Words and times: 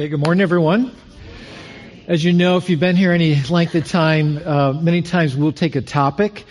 Hey, 0.00 0.08
good 0.08 0.20
morning, 0.20 0.40
everyone. 0.40 0.92
As 2.06 2.24
you 2.24 2.32
know, 2.32 2.56
if 2.56 2.70
you've 2.70 2.80
been 2.80 2.96
here 2.96 3.12
any 3.12 3.34
length 3.50 3.74
of 3.74 3.86
time, 3.86 4.38
uh, 4.38 4.72
many 4.72 5.02
times 5.02 5.36
we'll 5.36 5.52
take 5.52 5.76
a 5.76 5.82
topic 5.82 6.46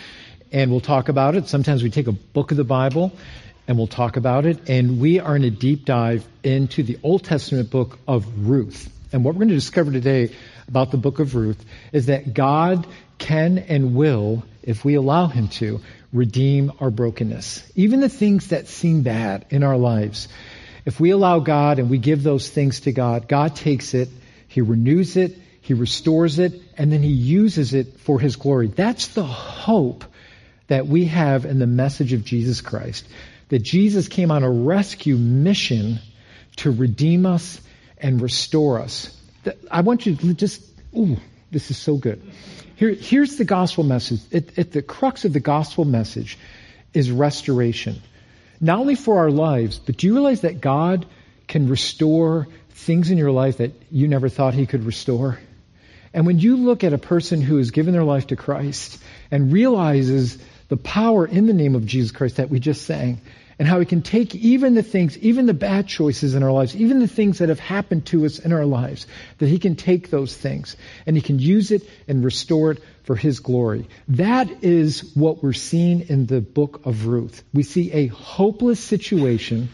and 0.52 0.70
we'll 0.70 0.82
talk 0.82 1.10
about 1.10 1.34
it. 1.34 1.48
Sometimes 1.48 1.82
we 1.82 1.90
take 1.90 2.06
a 2.06 2.12
book 2.12 2.52
of 2.52 2.58
the 2.58 2.64
Bible 2.64 3.12
and 3.68 3.76
we'll 3.76 3.88
talk 3.88 4.18
about 4.18 4.46
it. 4.46 4.70
And 4.70 5.02
we 5.02 5.20
are 5.20 5.36
in 5.36 5.44
a 5.46 5.50
deep 5.50 5.84
dive 5.84 6.28
into 6.44 6.84
the 6.84 7.00
Old 7.02 7.24
Testament 7.24 7.72
book 7.72 7.98
of 8.08 8.48
Ruth. 8.48 8.88
And 9.12 9.26
what 9.26 9.34
we're 9.34 9.40
going 9.40 9.50
to 9.50 9.56
discover 9.56 9.92
today 9.92 10.32
about 10.68 10.92
the 10.92 10.98
book 10.98 11.18
of 11.18 11.34
Ruth 11.34 11.66
is 11.92 12.06
that 12.06 12.36
God 12.36 12.86
can 13.18 13.58
and 13.58 13.96
will, 13.96 14.44
if 14.62 14.86
we 14.86 14.94
allow 14.94 15.26
Him 15.26 15.48
to, 15.48 15.82
redeem 16.14 16.72
our 16.80 16.92
brokenness. 16.92 17.64
Even 17.74 18.00
the 18.00 18.10
things 18.10 18.50
that 18.50 18.68
seem 18.68 19.02
bad 19.02 19.48
in 19.50 19.64
our 19.64 19.76
lives. 19.76 20.28
If 20.86 21.00
we 21.00 21.12
allow 21.12 21.40
God 21.40 21.80
and 21.80 21.90
we 21.90 21.98
give 21.98 22.24
those 22.24 22.50
things 22.50 22.82
to 22.82 22.92
God, 22.92 23.28
God 23.28 23.56
takes 23.56 23.94
it, 23.94 24.10
He 24.48 24.62
renews 24.62 25.18
it, 25.18 25.38
He 25.62 25.74
restores 25.74 26.40
it, 26.40 26.54
and 26.78 26.92
then 26.92 27.02
He 27.02 27.10
uses 27.10 27.74
it 27.74 28.00
for 28.00 28.20
His 28.20 28.36
glory. 28.36 28.68
That's 28.68 29.08
the 29.10 29.26
hope 29.26 30.06
that 30.68 30.88
we 30.88 31.06
have 31.06 31.46
in 31.46 31.60
the 31.60 31.68
message 31.68 32.14
of 32.14 32.24
Jesus 32.24 32.62
Christ. 32.62 33.08
That 33.50 33.60
Jesus 33.60 34.08
came 34.08 34.32
on 34.32 34.44
a 34.44 34.50
rescue 34.50 35.18
mission 35.18 36.00
to 36.58 36.72
redeem 36.72 37.26
us 37.26 37.60
and 37.98 38.22
restore 38.22 38.80
us. 38.80 39.16
I 39.72 39.82
want 39.82 40.06
you 40.06 40.16
to 40.16 40.34
just, 40.34 40.62
ooh, 40.96 41.18
this 41.52 41.72
is 41.72 41.78
so 41.78 41.98
good. 41.98 42.22
Here, 42.76 42.92
here's 42.92 43.38
the 43.38 43.46
gospel 43.46 43.84
message. 43.84 44.22
At, 44.32 44.58
at 44.58 44.72
the 44.72 44.82
crux 44.82 45.26
of 45.26 45.34
the 45.34 45.40
gospel 45.40 45.84
message 45.84 46.38
is 46.94 47.12
restoration 47.12 48.02
not 48.62 48.80
only 48.80 48.96
for 48.96 49.20
our 49.20 49.32
lives, 49.32 49.80
but 49.80 49.98
do 49.98 50.08
you 50.08 50.14
realize 50.14 50.42
that 50.42 50.62
God 50.62 51.06
can 51.48 51.70
restore 51.70 52.48
things 52.72 53.12
in 53.12 53.18
your 53.18 53.32
life 53.32 53.58
that 53.58 53.72
you 53.92 54.08
never 54.08 54.30
thought 54.30 54.54
He 54.54 54.66
could 54.66 54.86
restore? 54.86 55.40
And 56.14 56.26
when 56.26 56.40
you 56.40 56.58
look 56.58 56.84
at 56.84 56.94
a 56.94 56.98
person 56.98 57.42
who 57.42 57.58
has 57.58 57.72
given 57.72 57.94
their 57.94 58.04
life 58.04 58.28
to 58.28 58.36
Christ 58.36 59.02
and 59.30 59.54
realizes 59.54 60.38
the 60.70 60.78
power 60.78 61.28
in 61.28 61.48
the 61.48 61.54
name 61.54 61.76
of 61.76 61.86
Jesus 61.86 62.12
Christ 62.12 62.38
that 62.38 62.50
we 62.50 62.60
just 62.60 62.84
sang, 62.84 63.22
and 63.58 63.68
how 63.68 63.80
He 63.80 63.86
can 63.86 64.02
take 64.02 64.34
even 64.36 64.76
the 64.76 64.84
things, 64.84 65.18
even 65.18 65.46
the 65.46 65.54
bad 65.54 65.88
choices 65.88 66.34
in 66.34 66.44
our 66.44 66.52
lives, 66.52 66.76
even 66.76 67.00
the 67.00 67.08
things 67.08 67.40
that 67.40 67.50
have 67.50 67.60
happened 67.60 68.06
to 68.06 68.26
us 68.26 68.40
in 68.40 68.54
our 68.54 68.66
lives, 68.66 69.06
that 69.40 69.50
He 69.50 69.60
can 69.60 69.76
take 69.76 70.10
those 70.10 70.36
things 70.36 70.78
and 71.06 71.16
He 71.16 71.22
can 71.22 71.40
use 71.40 71.72
it 71.72 71.84
and 72.08 72.24
restore 72.24 72.72
it 72.72 72.82
for 73.04 73.18
His 73.18 73.42
glory. 73.42 73.90
That 74.08 74.64
is 74.64 75.12
what 75.14 75.44
we're 75.44 75.54
seeing 75.54 76.08
in 76.08 76.26
the 76.26 76.40
book 76.40 76.86
of 76.86 77.08
Ruth. 77.08 77.44
We 77.54 77.64
see 77.64 77.92
a 77.92 78.08
hopeless 78.08 78.80
situation 78.80 79.70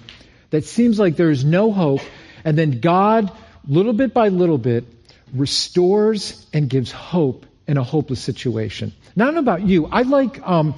that 0.50 0.66
seems 0.66 0.98
like 0.98 1.16
there 1.16 1.30
is 1.30 1.46
no 1.46 1.72
hope, 1.72 2.02
and 2.44 2.58
then 2.58 2.80
God, 2.80 3.32
little 3.68 3.94
bit 3.94 4.14
by 4.14 4.30
little 4.30 4.58
bit, 4.58 4.86
restores 5.34 6.46
and 6.54 6.70
gives 6.70 6.92
hope 6.92 7.46
in 7.68 7.78
a 7.78 7.84
hopeless 7.84 8.22
situation. 8.22 8.94
Now, 9.16 9.26
I 9.26 9.28
don't 9.28 9.36
know 9.36 9.42
about 9.42 9.64
you. 9.64 9.88
I 9.88 10.04
like 10.04 10.42
um, 10.48 10.76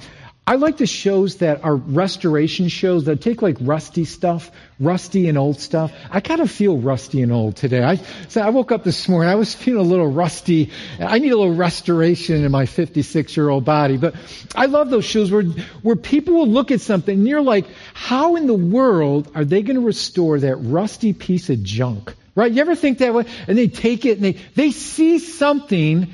I 0.48 0.54
like 0.54 0.78
the 0.78 0.86
shows 0.86 1.36
that 1.36 1.62
are 1.62 1.76
restoration 1.76 2.68
shows 2.68 3.04
that 3.04 3.20
take 3.20 3.42
like 3.42 3.58
rusty 3.60 4.06
stuff, 4.06 4.50
rusty 4.80 5.28
and 5.28 5.36
old 5.36 5.60
stuff. 5.60 5.92
I 6.10 6.20
kind 6.20 6.40
of 6.40 6.50
feel 6.50 6.78
rusty 6.78 7.20
and 7.20 7.30
old 7.30 7.56
today. 7.56 7.84
I, 7.84 7.96
so 8.28 8.40
I 8.40 8.48
woke 8.48 8.72
up 8.72 8.82
this 8.82 9.10
morning, 9.10 9.30
I 9.30 9.34
was 9.34 9.54
feeling 9.54 9.84
a 9.84 9.86
little 9.86 10.10
rusty. 10.10 10.70
I 10.98 11.18
need 11.18 11.32
a 11.32 11.36
little 11.36 11.54
restoration 11.54 12.46
in 12.46 12.50
my 12.50 12.64
56 12.64 13.36
year 13.36 13.50
old 13.50 13.66
body. 13.66 13.98
But 13.98 14.14
I 14.56 14.64
love 14.64 14.88
those 14.88 15.04
shows 15.04 15.30
where, 15.30 15.42
where 15.82 15.96
people 15.96 16.32
will 16.32 16.48
look 16.48 16.70
at 16.70 16.80
something 16.80 17.18
and 17.18 17.28
you're 17.28 17.42
like, 17.42 17.66
how 17.92 18.36
in 18.36 18.46
the 18.46 18.54
world 18.54 19.30
are 19.34 19.44
they 19.44 19.60
going 19.60 19.76
to 19.76 19.84
restore 19.84 20.40
that 20.40 20.56
rusty 20.56 21.12
piece 21.12 21.50
of 21.50 21.62
junk? 21.62 22.14
Right? 22.34 22.50
You 22.50 22.62
ever 22.62 22.74
think 22.74 22.98
that 22.98 23.12
way? 23.12 23.26
And 23.48 23.58
they 23.58 23.68
take 23.68 24.06
it 24.06 24.16
and 24.16 24.24
they, 24.24 24.32
they 24.54 24.70
see 24.70 25.18
something 25.18 26.10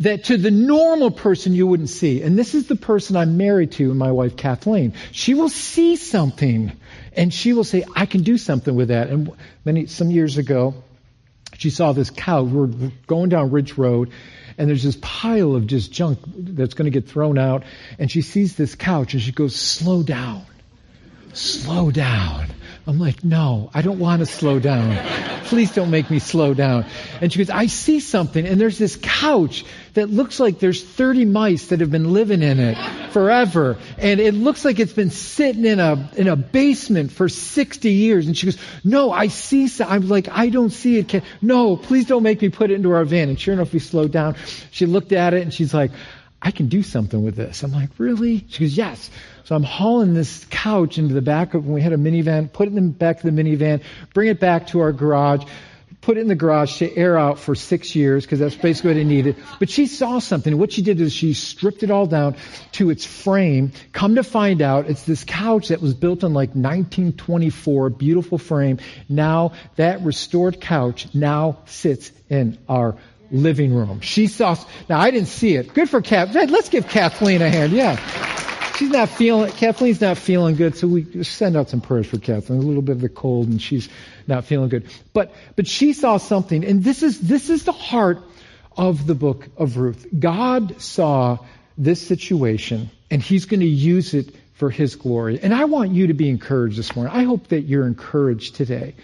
that 0.00 0.24
to 0.24 0.36
the 0.38 0.50
normal 0.50 1.10
person 1.10 1.54
you 1.54 1.66
wouldn't 1.66 1.90
see. 1.90 2.22
And 2.22 2.38
this 2.38 2.54
is 2.54 2.66
the 2.66 2.76
person 2.76 3.16
I'm 3.16 3.36
married 3.36 3.72
to, 3.72 3.92
my 3.94 4.10
wife 4.10 4.36
Kathleen. 4.36 4.94
She 5.12 5.34
will 5.34 5.50
see 5.50 5.96
something 5.96 6.72
and 7.14 7.32
she 7.32 7.52
will 7.52 7.64
say, 7.64 7.84
I 7.94 8.06
can 8.06 8.22
do 8.22 8.38
something 8.38 8.74
with 8.74 8.88
that. 8.88 9.10
And 9.10 9.30
many, 9.64 9.86
some 9.86 10.10
years 10.10 10.38
ago, 10.38 10.74
she 11.58 11.68
saw 11.68 11.92
this 11.92 12.08
cow. 12.08 12.42
We're 12.42 12.90
going 13.06 13.28
down 13.28 13.50
Ridge 13.50 13.76
Road 13.76 14.10
and 14.56 14.68
there's 14.68 14.82
this 14.82 14.96
pile 15.00 15.54
of 15.54 15.66
just 15.66 15.92
junk 15.92 16.18
that's 16.26 16.74
going 16.74 16.90
to 16.90 16.98
get 16.98 17.08
thrown 17.08 17.36
out. 17.36 17.64
And 17.98 18.10
she 18.10 18.22
sees 18.22 18.56
this 18.56 18.74
couch 18.74 19.12
and 19.12 19.22
she 19.22 19.32
goes, 19.32 19.54
slow 19.54 20.02
down. 20.02 20.46
Slow 21.34 21.90
down. 21.90 22.46
I'm 22.86 22.98
like, 22.98 23.22
no, 23.22 23.70
I 23.74 23.82
don't 23.82 23.98
want 23.98 24.20
to 24.20 24.26
slow 24.26 24.58
down. 24.58 24.96
Please 25.44 25.72
don't 25.74 25.90
make 25.90 26.10
me 26.10 26.18
slow 26.18 26.54
down. 26.54 26.86
And 27.20 27.32
she 27.32 27.38
goes, 27.38 27.50
I 27.50 27.66
see 27.66 28.00
something, 28.00 28.46
and 28.46 28.60
there's 28.60 28.78
this 28.78 28.98
couch 29.00 29.64
that 29.94 30.08
looks 30.08 30.40
like 30.40 30.58
there's 30.58 30.82
30 30.82 31.24
mice 31.26 31.66
that 31.68 31.80
have 31.80 31.90
been 31.90 32.12
living 32.12 32.42
in 32.42 32.58
it 32.58 32.76
forever. 33.10 33.76
And 33.98 34.20
it 34.20 34.34
looks 34.34 34.64
like 34.64 34.78
it's 34.78 34.92
been 34.92 35.10
sitting 35.10 35.64
in 35.64 35.80
a, 35.80 36.10
in 36.16 36.28
a 36.28 36.36
basement 36.36 37.12
for 37.12 37.28
60 37.28 37.90
years. 37.90 38.26
And 38.26 38.36
she 38.36 38.46
goes, 38.46 38.58
no, 38.84 39.10
I 39.12 39.28
see. 39.28 39.68
I'm 39.84 40.08
like, 40.08 40.28
I 40.28 40.48
don't 40.48 40.70
see 40.70 40.98
it. 40.98 41.22
No, 41.42 41.76
please 41.76 42.06
don't 42.06 42.22
make 42.22 42.40
me 42.40 42.48
put 42.48 42.70
it 42.70 42.74
into 42.74 42.92
our 42.92 43.04
van. 43.04 43.28
And 43.28 43.38
sure 43.38 43.54
enough, 43.54 43.72
we 43.72 43.78
slowed 43.80 44.12
down. 44.12 44.36
She 44.70 44.86
looked 44.86 45.12
at 45.12 45.34
it 45.34 45.42
and 45.42 45.52
she's 45.52 45.74
like, 45.74 45.90
I 46.42 46.50
can 46.52 46.68
do 46.68 46.82
something 46.82 47.22
with 47.22 47.36
this. 47.36 47.62
I'm 47.62 47.72
like, 47.72 47.90
really? 47.98 48.44
She 48.48 48.60
goes, 48.64 48.76
yes. 48.76 49.10
So 49.44 49.54
I'm 49.54 49.62
hauling 49.62 50.14
this 50.14 50.46
couch 50.48 50.96
into 50.96 51.12
the 51.12 51.20
back 51.20 51.54
of, 51.54 51.66
when 51.66 51.74
we 51.74 51.82
had 51.82 51.92
a 51.92 51.98
minivan, 51.98 52.50
put 52.50 52.68
it 52.68 52.74
in 52.74 52.76
the 52.76 52.92
back 52.92 53.22
of 53.22 53.22
the 53.22 53.42
minivan, 53.42 53.82
bring 54.14 54.28
it 54.28 54.40
back 54.40 54.68
to 54.68 54.80
our 54.80 54.92
garage, 54.92 55.44
put 56.00 56.16
it 56.16 56.20
in 56.20 56.28
the 56.28 56.34
garage 56.34 56.78
to 56.78 56.96
air 56.96 57.18
out 57.18 57.38
for 57.38 57.54
six 57.54 57.94
years, 57.94 58.24
because 58.24 58.38
that's 58.38 58.54
basically 58.54 58.92
what 58.92 58.96
it 58.96 59.04
needed. 59.04 59.36
But 59.58 59.68
she 59.68 59.86
saw 59.86 60.18
something. 60.18 60.56
What 60.56 60.72
she 60.72 60.80
did 60.80 60.98
is 61.00 61.12
she 61.12 61.34
stripped 61.34 61.82
it 61.82 61.90
all 61.90 62.06
down 62.06 62.36
to 62.72 62.88
its 62.88 63.04
frame. 63.04 63.72
Come 63.92 64.14
to 64.14 64.22
find 64.22 64.62
out, 64.62 64.88
it's 64.88 65.04
this 65.04 65.24
couch 65.24 65.68
that 65.68 65.82
was 65.82 65.92
built 65.92 66.24
in 66.24 66.32
like 66.32 66.50
1924, 66.50 67.90
beautiful 67.90 68.38
frame. 68.38 68.78
Now, 69.10 69.52
that 69.76 70.00
restored 70.00 70.58
couch 70.58 71.14
now 71.14 71.58
sits 71.66 72.10
in 72.30 72.56
our 72.66 72.96
living 73.30 73.74
room. 73.74 74.00
She 74.00 74.26
saw, 74.26 74.56
now 74.88 74.98
I 74.98 75.10
didn't 75.10 75.28
see 75.28 75.56
it. 75.56 75.72
Good 75.74 75.88
for 75.88 76.00
Kath. 76.00 76.34
Let's 76.34 76.68
give 76.68 76.88
Kathleen 76.88 77.42
a 77.42 77.48
hand. 77.48 77.72
Yeah. 77.72 77.96
She's 78.76 78.90
not 78.90 79.10
feeling, 79.10 79.52
Kathleen's 79.52 80.00
not 80.00 80.16
feeling 80.16 80.56
good, 80.56 80.74
so 80.74 80.88
we 80.88 81.02
just 81.02 81.36
send 81.36 81.54
out 81.56 81.68
some 81.68 81.82
prayers 81.82 82.06
for 82.06 82.18
Kathleen. 82.18 82.60
A 82.60 82.62
little 82.62 82.82
bit 82.82 82.96
of 82.96 83.02
the 83.02 83.10
cold 83.10 83.48
and 83.48 83.60
she's 83.60 83.88
not 84.26 84.44
feeling 84.46 84.70
good. 84.70 84.86
But, 85.12 85.34
but 85.54 85.66
she 85.66 85.92
saw 85.92 86.16
something, 86.16 86.64
and 86.64 86.82
this 86.82 87.02
is, 87.02 87.20
this 87.20 87.50
is 87.50 87.64
the 87.64 87.72
heart 87.72 88.22
of 88.76 89.06
the 89.06 89.14
book 89.14 89.48
of 89.58 89.76
Ruth. 89.76 90.06
God 90.18 90.80
saw 90.80 91.38
this 91.76 92.00
situation, 92.06 92.90
and 93.10 93.22
He's 93.22 93.44
going 93.44 93.60
to 93.60 93.66
use 93.66 94.14
it 94.14 94.34
for 94.54 94.70
His 94.70 94.96
glory. 94.96 95.38
And 95.42 95.54
I 95.54 95.64
want 95.64 95.92
you 95.92 96.06
to 96.06 96.14
be 96.14 96.30
encouraged 96.30 96.78
this 96.78 96.96
morning. 96.96 97.12
I 97.14 97.24
hope 97.24 97.48
that 97.48 97.62
you're 97.62 97.86
encouraged 97.86 98.54
today 98.54 98.94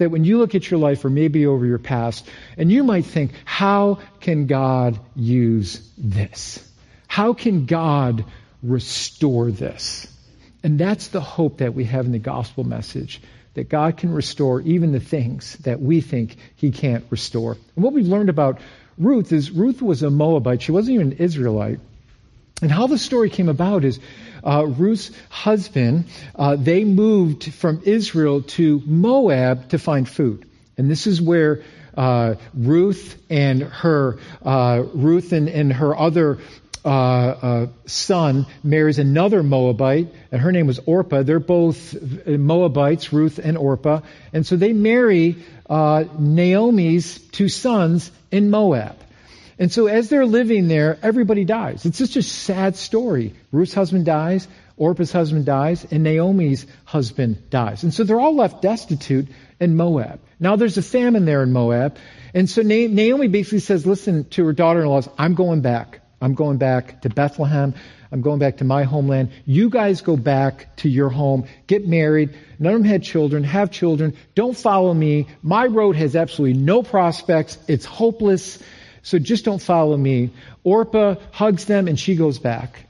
that 0.00 0.10
when 0.10 0.24
you 0.24 0.38
look 0.38 0.54
at 0.54 0.70
your 0.70 0.80
life 0.80 1.04
or 1.04 1.10
maybe 1.10 1.46
over 1.46 1.64
your 1.64 1.78
past, 1.78 2.26
and 2.56 2.72
you 2.72 2.82
might 2.82 3.04
think, 3.04 3.32
how 3.44 3.98
can 4.20 4.46
God 4.46 4.98
use 5.14 5.88
this? 5.96 6.66
How 7.06 7.34
can 7.34 7.66
God 7.66 8.24
restore 8.62 9.50
this? 9.50 10.06
And 10.64 10.78
that's 10.78 11.08
the 11.08 11.20
hope 11.20 11.58
that 11.58 11.74
we 11.74 11.84
have 11.84 12.06
in 12.06 12.12
the 12.12 12.18
gospel 12.18 12.64
message 12.64 13.20
that 13.54 13.68
God 13.68 13.98
can 13.98 14.12
restore 14.12 14.62
even 14.62 14.92
the 14.92 15.00
things 15.00 15.56
that 15.58 15.80
we 15.80 16.00
think 16.00 16.36
He 16.56 16.70
can't 16.70 17.04
restore. 17.10 17.58
And 17.74 17.84
what 17.84 17.92
we've 17.92 18.06
learned 18.06 18.30
about 18.30 18.60
Ruth 18.96 19.32
is 19.32 19.50
Ruth 19.50 19.82
was 19.82 20.02
a 20.02 20.10
Moabite. 20.10 20.62
She 20.62 20.72
wasn't 20.72 20.94
even 20.94 21.12
an 21.12 21.18
Israelite. 21.18 21.80
And 22.62 22.70
how 22.70 22.86
the 22.86 22.98
story 22.98 23.28
came 23.28 23.48
about 23.48 23.84
is 23.84 24.00
uh, 24.44 24.66
Ruth's 24.66 25.10
husband, 25.28 26.06
uh, 26.34 26.56
they 26.56 26.84
moved 26.84 27.52
from 27.52 27.82
Israel 27.84 28.42
to 28.42 28.82
Moab 28.86 29.70
to 29.70 29.78
find 29.78 30.08
food. 30.08 30.48
And 30.76 30.90
this 30.90 31.06
is 31.06 31.20
where 31.20 31.62
uh, 31.96 32.36
Ruth 32.54 33.20
and 33.28 33.62
her 33.62 34.18
uh, 34.42 34.82
Ruth 34.94 35.32
and, 35.32 35.48
and 35.48 35.72
her 35.72 35.96
other 35.96 36.38
uh, 36.84 36.88
uh, 36.88 37.66
son 37.84 38.46
marries 38.62 38.98
another 38.98 39.42
Moabite, 39.42 40.08
and 40.32 40.40
her 40.40 40.52
name 40.52 40.66
was 40.66 40.78
Orpah. 40.86 41.22
They're 41.22 41.38
both 41.38 41.94
Moabites, 42.26 43.12
Ruth 43.12 43.38
and 43.38 43.58
Orpah, 43.58 44.00
and 44.32 44.46
so 44.46 44.56
they 44.56 44.72
marry 44.72 45.36
Naomi's 45.68 47.18
two 47.18 47.48
sons 47.48 48.10
in 48.30 48.50
Moab. 48.50 48.96
And 49.60 49.70
so 49.70 49.86
as 49.86 50.08
they're 50.08 50.26
living 50.26 50.68
there, 50.68 50.98
everybody 51.02 51.44
dies. 51.44 51.84
It's 51.84 51.98
just 51.98 52.16
a 52.16 52.22
sad 52.22 52.76
story. 52.76 53.34
Ruth's 53.52 53.74
husband 53.74 54.06
dies, 54.06 54.48
Orpah's 54.78 55.12
husband 55.12 55.44
dies, 55.44 55.86
and 55.90 56.02
Naomi's 56.02 56.64
husband 56.86 57.50
dies. 57.50 57.82
And 57.82 57.92
so 57.92 58.04
they're 58.04 58.18
all 58.18 58.34
left 58.34 58.62
destitute 58.62 59.28
in 59.60 59.76
Moab. 59.76 60.18
Now 60.40 60.56
there's 60.56 60.78
a 60.78 60.82
famine 60.82 61.26
there 61.26 61.42
in 61.42 61.52
Moab. 61.52 61.98
And 62.32 62.48
so 62.48 62.62
Naomi 62.62 63.28
basically 63.28 63.58
says, 63.58 63.84
listen 63.84 64.24
to 64.30 64.46
her 64.46 64.54
daughter-in-laws, 64.54 65.10
I'm 65.18 65.34
going 65.34 65.60
back. 65.60 66.00
I'm 66.22 66.34
going 66.34 66.56
back 66.56 67.02
to 67.02 67.10
Bethlehem. 67.10 67.74
I'm 68.10 68.22
going 68.22 68.38
back 68.38 68.56
to 68.58 68.64
my 68.64 68.84
homeland. 68.84 69.30
You 69.44 69.68
guys 69.68 70.00
go 70.00 70.16
back 70.16 70.74
to 70.76 70.88
your 70.88 71.10
home, 71.10 71.46
get 71.66 71.86
married. 71.86 72.34
None 72.58 72.74
of 72.74 72.80
them 72.80 72.88
had 72.88 73.02
children, 73.02 73.44
have 73.44 73.70
children. 73.70 74.16
Don't 74.34 74.56
follow 74.56 74.92
me. 74.94 75.28
My 75.42 75.66
road 75.66 75.96
has 75.96 76.16
absolutely 76.16 76.58
no 76.58 76.82
prospects. 76.82 77.58
It's 77.68 77.84
hopeless. 77.84 78.58
So 79.02 79.18
just 79.18 79.44
don't 79.44 79.62
follow 79.62 79.96
me. 79.96 80.30
Orpah 80.64 81.16
hugs 81.32 81.64
them 81.64 81.88
and 81.88 81.98
she 81.98 82.16
goes 82.16 82.38
back. 82.38 82.86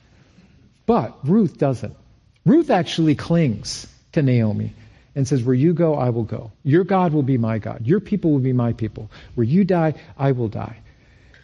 But 0.86 1.16
Ruth 1.26 1.58
doesn't. 1.58 1.96
Ruth 2.44 2.70
actually 2.70 3.14
clings 3.14 3.86
to 4.12 4.22
Naomi 4.22 4.74
and 5.14 5.26
says, 5.26 5.42
Where 5.42 5.54
you 5.54 5.72
go, 5.74 5.94
I 5.94 6.10
will 6.10 6.24
go. 6.24 6.50
Your 6.64 6.84
God 6.84 7.12
will 7.12 7.22
be 7.22 7.38
my 7.38 7.58
God. 7.58 7.86
Your 7.86 8.00
people 8.00 8.32
will 8.32 8.40
be 8.40 8.52
my 8.52 8.72
people. 8.72 9.10
Where 9.34 9.44
you 9.44 9.64
die, 9.64 9.94
I 10.18 10.32
will 10.32 10.48
die. 10.48 10.78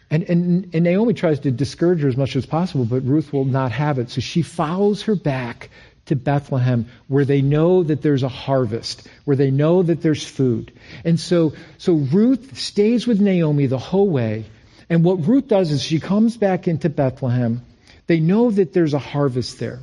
And, 0.09 0.23
and, 0.23 0.69
and 0.73 0.83
Naomi 0.83 1.13
tries 1.13 1.41
to 1.41 1.51
discourage 1.51 2.01
her 2.01 2.07
as 2.07 2.15
much 2.15 2.35
as 2.35 2.45
possible, 2.45 2.85
but 2.85 3.01
Ruth 3.01 3.33
will 3.33 3.45
not 3.45 3.71
have 3.73 3.99
it. 3.99 4.09
So 4.09 4.21
she 4.21 4.41
follows 4.41 5.03
her 5.03 5.15
back 5.15 5.69
to 6.05 6.15
Bethlehem 6.15 6.87
where 7.07 7.25
they 7.25 7.41
know 7.41 7.83
that 7.83 8.01
there's 8.01 8.23
a 8.23 8.29
harvest, 8.29 9.07
where 9.25 9.35
they 9.35 9.51
know 9.51 9.83
that 9.83 10.01
there's 10.01 10.25
food. 10.25 10.71
And 11.03 11.19
so, 11.19 11.53
so 11.77 11.93
Ruth 11.93 12.57
stays 12.57 13.05
with 13.05 13.19
Naomi 13.19 13.65
the 13.65 13.77
whole 13.77 14.09
way. 14.09 14.45
And 14.89 15.03
what 15.03 15.27
Ruth 15.27 15.47
does 15.47 15.71
is 15.71 15.81
she 15.81 15.99
comes 15.99 16.37
back 16.37 16.67
into 16.67 16.89
Bethlehem. 16.89 17.61
They 18.07 18.19
know 18.19 18.49
that 18.51 18.73
there's 18.73 18.93
a 18.93 18.99
harvest 18.99 19.59
there. 19.59 19.79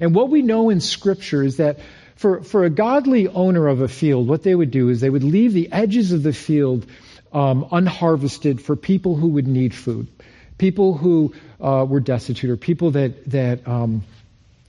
And 0.00 0.14
what 0.14 0.30
we 0.30 0.42
know 0.42 0.70
in 0.70 0.80
scripture 0.80 1.42
is 1.42 1.58
that 1.58 1.78
for, 2.16 2.42
for 2.42 2.64
a 2.64 2.70
godly 2.70 3.28
owner 3.28 3.68
of 3.68 3.80
a 3.82 3.88
field, 3.88 4.26
what 4.26 4.42
they 4.42 4.54
would 4.54 4.70
do 4.70 4.88
is 4.88 5.00
they 5.00 5.10
would 5.10 5.24
leave 5.24 5.52
the 5.52 5.70
edges 5.70 6.12
of 6.12 6.22
the 6.22 6.32
field 6.32 6.86
um, 7.32 7.66
unharvested 7.70 8.60
for 8.62 8.76
people 8.76 9.14
who 9.14 9.28
would 9.28 9.46
need 9.46 9.74
food, 9.74 10.08
people 10.56 10.96
who 10.96 11.34
uh, 11.60 11.84
were 11.86 12.00
destitute, 12.00 12.50
or 12.50 12.56
people 12.56 12.92
that 12.92 13.28
that 13.30 13.68
um, 13.68 14.04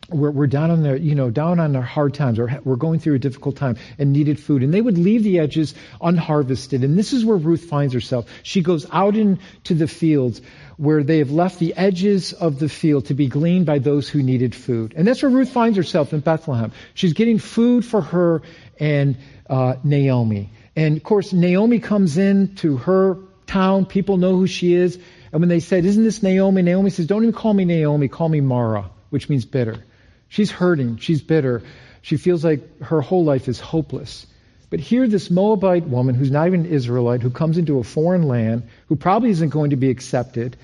were, 0.10 0.32
were 0.32 0.48
down 0.48 0.72
on 0.72 0.84
their 0.84 0.96
you 0.96 1.16
know 1.16 1.30
down 1.30 1.60
on 1.60 1.74
their 1.74 1.82
hard 1.82 2.14
times, 2.14 2.40
or 2.40 2.62
we're 2.64 2.76
going 2.76 3.00
through 3.00 3.16
a 3.16 3.20
difficult 3.20 3.58
time 3.58 3.78
and 3.98 4.14
needed 4.14 4.40
food, 4.40 4.64
and 4.64 4.74
they 4.74 4.82
would 4.82 4.98
leave 4.98 5.24
the 5.24 5.40
edges 5.40 5.74
unharvested. 6.02 6.84
And 6.84 6.98
this 6.98 7.14
is 7.14 7.26
where 7.26 7.38
Ruth 7.38 7.66
finds 7.66 7.94
herself. 7.94 8.28
She 8.44 8.62
goes 8.62 8.86
out 8.92 9.16
into 9.16 9.74
the 9.74 9.88
fields 9.88 10.42
where 10.78 11.04
they 11.04 11.20
have 11.20 11.32
left 11.32 11.60
the 11.60 11.76
edges 11.76 12.34
of 12.34 12.60
the 12.60 12.70
field 12.70 13.08
to 13.08 13.14
be 13.14 13.28
gleaned 13.28 13.66
by 13.66 13.80
those 13.80 14.08
who 14.08 14.22
needed 14.22 14.54
food. 14.54 14.94
And 14.96 15.08
that's 15.08 15.24
where 15.24 15.32
Ruth 15.32 15.50
finds 15.50 15.76
herself 15.76 16.14
in 16.14 16.20
Bethlehem. 16.20 16.72
She's 16.94 17.14
getting 17.14 17.40
food 17.40 17.84
for 17.84 18.02
her 18.02 18.44
and 18.80 19.18
uh, 19.50 19.76
Naomi. 19.84 20.52
And 20.76 20.98
of 20.98 21.04
course, 21.04 21.34
Naomi 21.34 21.80
comes 21.80 22.18
in 22.18 22.56
to 22.58 22.78
her 22.78 23.18
town. 23.48 23.88
People 23.88 24.18
know 24.18 24.36
who 24.36 24.46
she 24.46 24.74
is. 24.74 25.00
And 25.32 25.42
when 25.42 25.50
they 25.50 25.60
said, 25.60 25.84
Isn't 25.86 26.04
this 26.04 26.22
Naomi? 26.22 26.62
Naomi 26.62 26.92
says, 26.92 27.08
Don't 27.08 27.24
even 27.24 27.34
call 27.34 27.54
me 27.54 27.66
Naomi, 27.66 28.08
call 28.08 28.30
me 28.30 28.42
Mara, 28.42 28.92
which 29.10 29.30
means 29.30 29.46
bitter. 29.46 29.84
She's 30.30 30.52
hurting. 30.52 30.98
She's 30.98 31.22
bitter. 31.22 31.64
She 32.02 32.18
feels 32.18 32.44
like 32.44 32.82
her 32.82 33.02
whole 33.02 33.24
life 33.24 33.48
is 33.48 33.60
hopeless. 33.60 34.28
But 34.70 34.80
here, 34.80 35.08
this 35.08 35.30
Moabite 35.30 35.88
woman 35.88 36.16
who's 36.16 36.32
not 36.32 36.48
even 36.48 36.66
an 36.66 36.72
Israelite, 36.72 37.22
who 37.22 37.30
comes 37.30 37.58
into 37.58 37.80
a 37.80 37.84
foreign 37.84 38.24
land, 38.24 38.70
who 38.88 38.96
probably 38.96 39.30
isn't 39.30 39.50
going 39.50 39.70
to 39.70 39.78
be 39.78 39.90
accepted, 39.90 40.58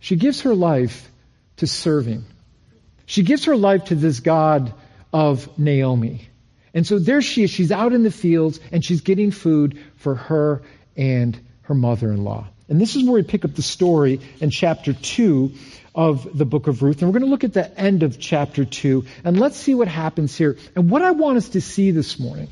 she 0.00 0.16
gives 0.16 0.42
her 0.42 0.54
life 0.54 1.10
to 1.58 1.66
serving. 1.66 2.24
She 3.06 3.22
gives 3.22 3.44
her 3.44 3.56
life 3.56 3.86
to 3.86 3.94
this 3.94 4.20
God 4.20 4.72
of 5.12 5.58
Naomi. 5.58 6.28
And 6.74 6.86
so 6.86 6.98
there 6.98 7.22
she 7.22 7.44
is. 7.44 7.50
She's 7.50 7.72
out 7.72 7.92
in 7.92 8.02
the 8.02 8.10
fields 8.10 8.60
and 8.70 8.84
she's 8.84 9.00
getting 9.00 9.30
food 9.30 9.78
for 9.96 10.14
her 10.14 10.62
and 10.96 11.38
her 11.62 11.74
mother 11.74 12.12
in 12.12 12.24
law. 12.24 12.46
And 12.68 12.80
this 12.80 12.96
is 12.96 13.04
where 13.04 13.14
we 13.14 13.22
pick 13.22 13.44
up 13.44 13.54
the 13.54 13.62
story 13.62 14.20
in 14.40 14.50
chapter 14.50 14.92
2 14.92 15.52
of 15.98 16.38
the 16.38 16.44
book 16.44 16.68
of 16.68 16.80
Ruth. 16.80 17.02
And 17.02 17.08
we're 17.08 17.18
going 17.18 17.28
to 17.28 17.30
look 17.30 17.42
at 17.42 17.54
the 17.54 17.76
end 17.76 18.04
of 18.04 18.20
chapter 18.20 18.64
2 18.64 19.04
and 19.24 19.38
let's 19.38 19.56
see 19.56 19.74
what 19.74 19.88
happens 19.88 20.36
here. 20.36 20.56
And 20.76 20.88
what 20.88 21.02
I 21.02 21.10
want 21.10 21.38
us 21.38 21.48
to 21.50 21.60
see 21.60 21.90
this 21.90 22.20
morning 22.20 22.48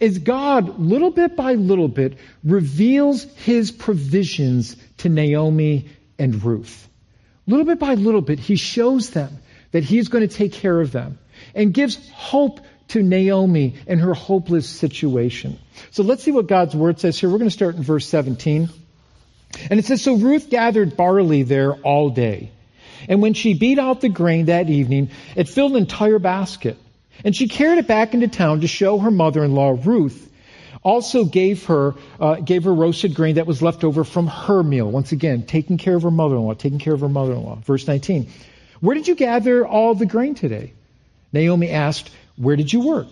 is 0.00 0.18
God, 0.18 0.80
little 0.80 1.12
bit 1.12 1.36
by 1.36 1.52
little 1.52 1.86
bit, 1.86 2.18
reveals 2.42 3.22
his 3.36 3.70
provisions 3.70 4.74
to 4.98 5.08
Naomi 5.08 5.88
and 6.18 6.42
Ruth. 6.42 6.88
Little 7.46 7.64
bit 7.64 7.78
by 7.78 7.94
little 7.94 8.22
bit, 8.22 8.40
he 8.40 8.56
shows 8.56 9.10
them 9.10 9.38
that 9.70 9.84
he's 9.84 10.08
going 10.08 10.28
to 10.28 10.34
take 10.34 10.54
care 10.54 10.80
of 10.80 10.90
them 10.90 11.20
and 11.54 11.72
gives 11.72 12.10
hope 12.10 12.58
to 12.88 13.04
Naomi 13.04 13.76
and 13.86 14.00
her 14.00 14.14
hopeless 14.14 14.68
situation. 14.68 15.60
So 15.92 16.02
let's 16.02 16.24
see 16.24 16.32
what 16.32 16.48
God's 16.48 16.74
word 16.74 16.98
says 16.98 17.20
here. 17.20 17.30
We're 17.30 17.38
going 17.38 17.50
to 17.50 17.56
start 17.56 17.76
in 17.76 17.84
verse 17.84 18.08
17. 18.08 18.68
And 19.70 19.78
it 19.78 19.84
says, 19.84 20.02
So 20.02 20.16
Ruth 20.16 20.50
gathered 20.50 20.96
barley 20.96 21.44
there 21.44 21.72
all 21.72 22.10
day. 22.10 22.50
And 23.08 23.22
when 23.22 23.34
she 23.34 23.54
beat 23.54 23.78
out 23.78 24.00
the 24.00 24.08
grain 24.08 24.46
that 24.46 24.70
evening, 24.70 25.10
it 25.36 25.48
filled 25.48 25.72
an 25.72 25.78
entire 25.78 26.18
basket. 26.18 26.76
And 27.24 27.34
she 27.34 27.48
carried 27.48 27.78
it 27.78 27.86
back 27.86 28.14
into 28.14 28.28
town 28.28 28.60
to 28.60 28.66
show 28.66 28.98
her 28.98 29.10
mother-in-law 29.10 29.78
Ruth. 29.84 30.30
Also 30.82 31.24
gave 31.24 31.64
her 31.66 31.94
uh, 32.20 32.36
gave 32.36 32.64
her 32.64 32.74
roasted 32.74 33.14
grain 33.14 33.36
that 33.36 33.46
was 33.46 33.62
left 33.62 33.84
over 33.84 34.04
from 34.04 34.26
her 34.26 34.62
meal. 34.62 34.90
Once 34.90 35.12
again, 35.12 35.44
taking 35.44 35.78
care 35.78 35.96
of 35.96 36.02
her 36.02 36.10
mother-in-law, 36.10 36.54
taking 36.54 36.78
care 36.78 36.92
of 36.92 37.00
her 37.00 37.08
mother-in-law. 37.08 37.56
Verse 37.64 37.86
19. 37.86 38.28
Where 38.80 38.94
did 38.94 39.08
you 39.08 39.14
gather 39.14 39.66
all 39.66 39.94
the 39.94 40.04
grain 40.04 40.34
today? 40.34 40.74
Naomi 41.32 41.70
asked, 41.70 42.10
Where 42.36 42.56
did 42.56 42.70
you 42.70 42.80
work? 42.80 43.08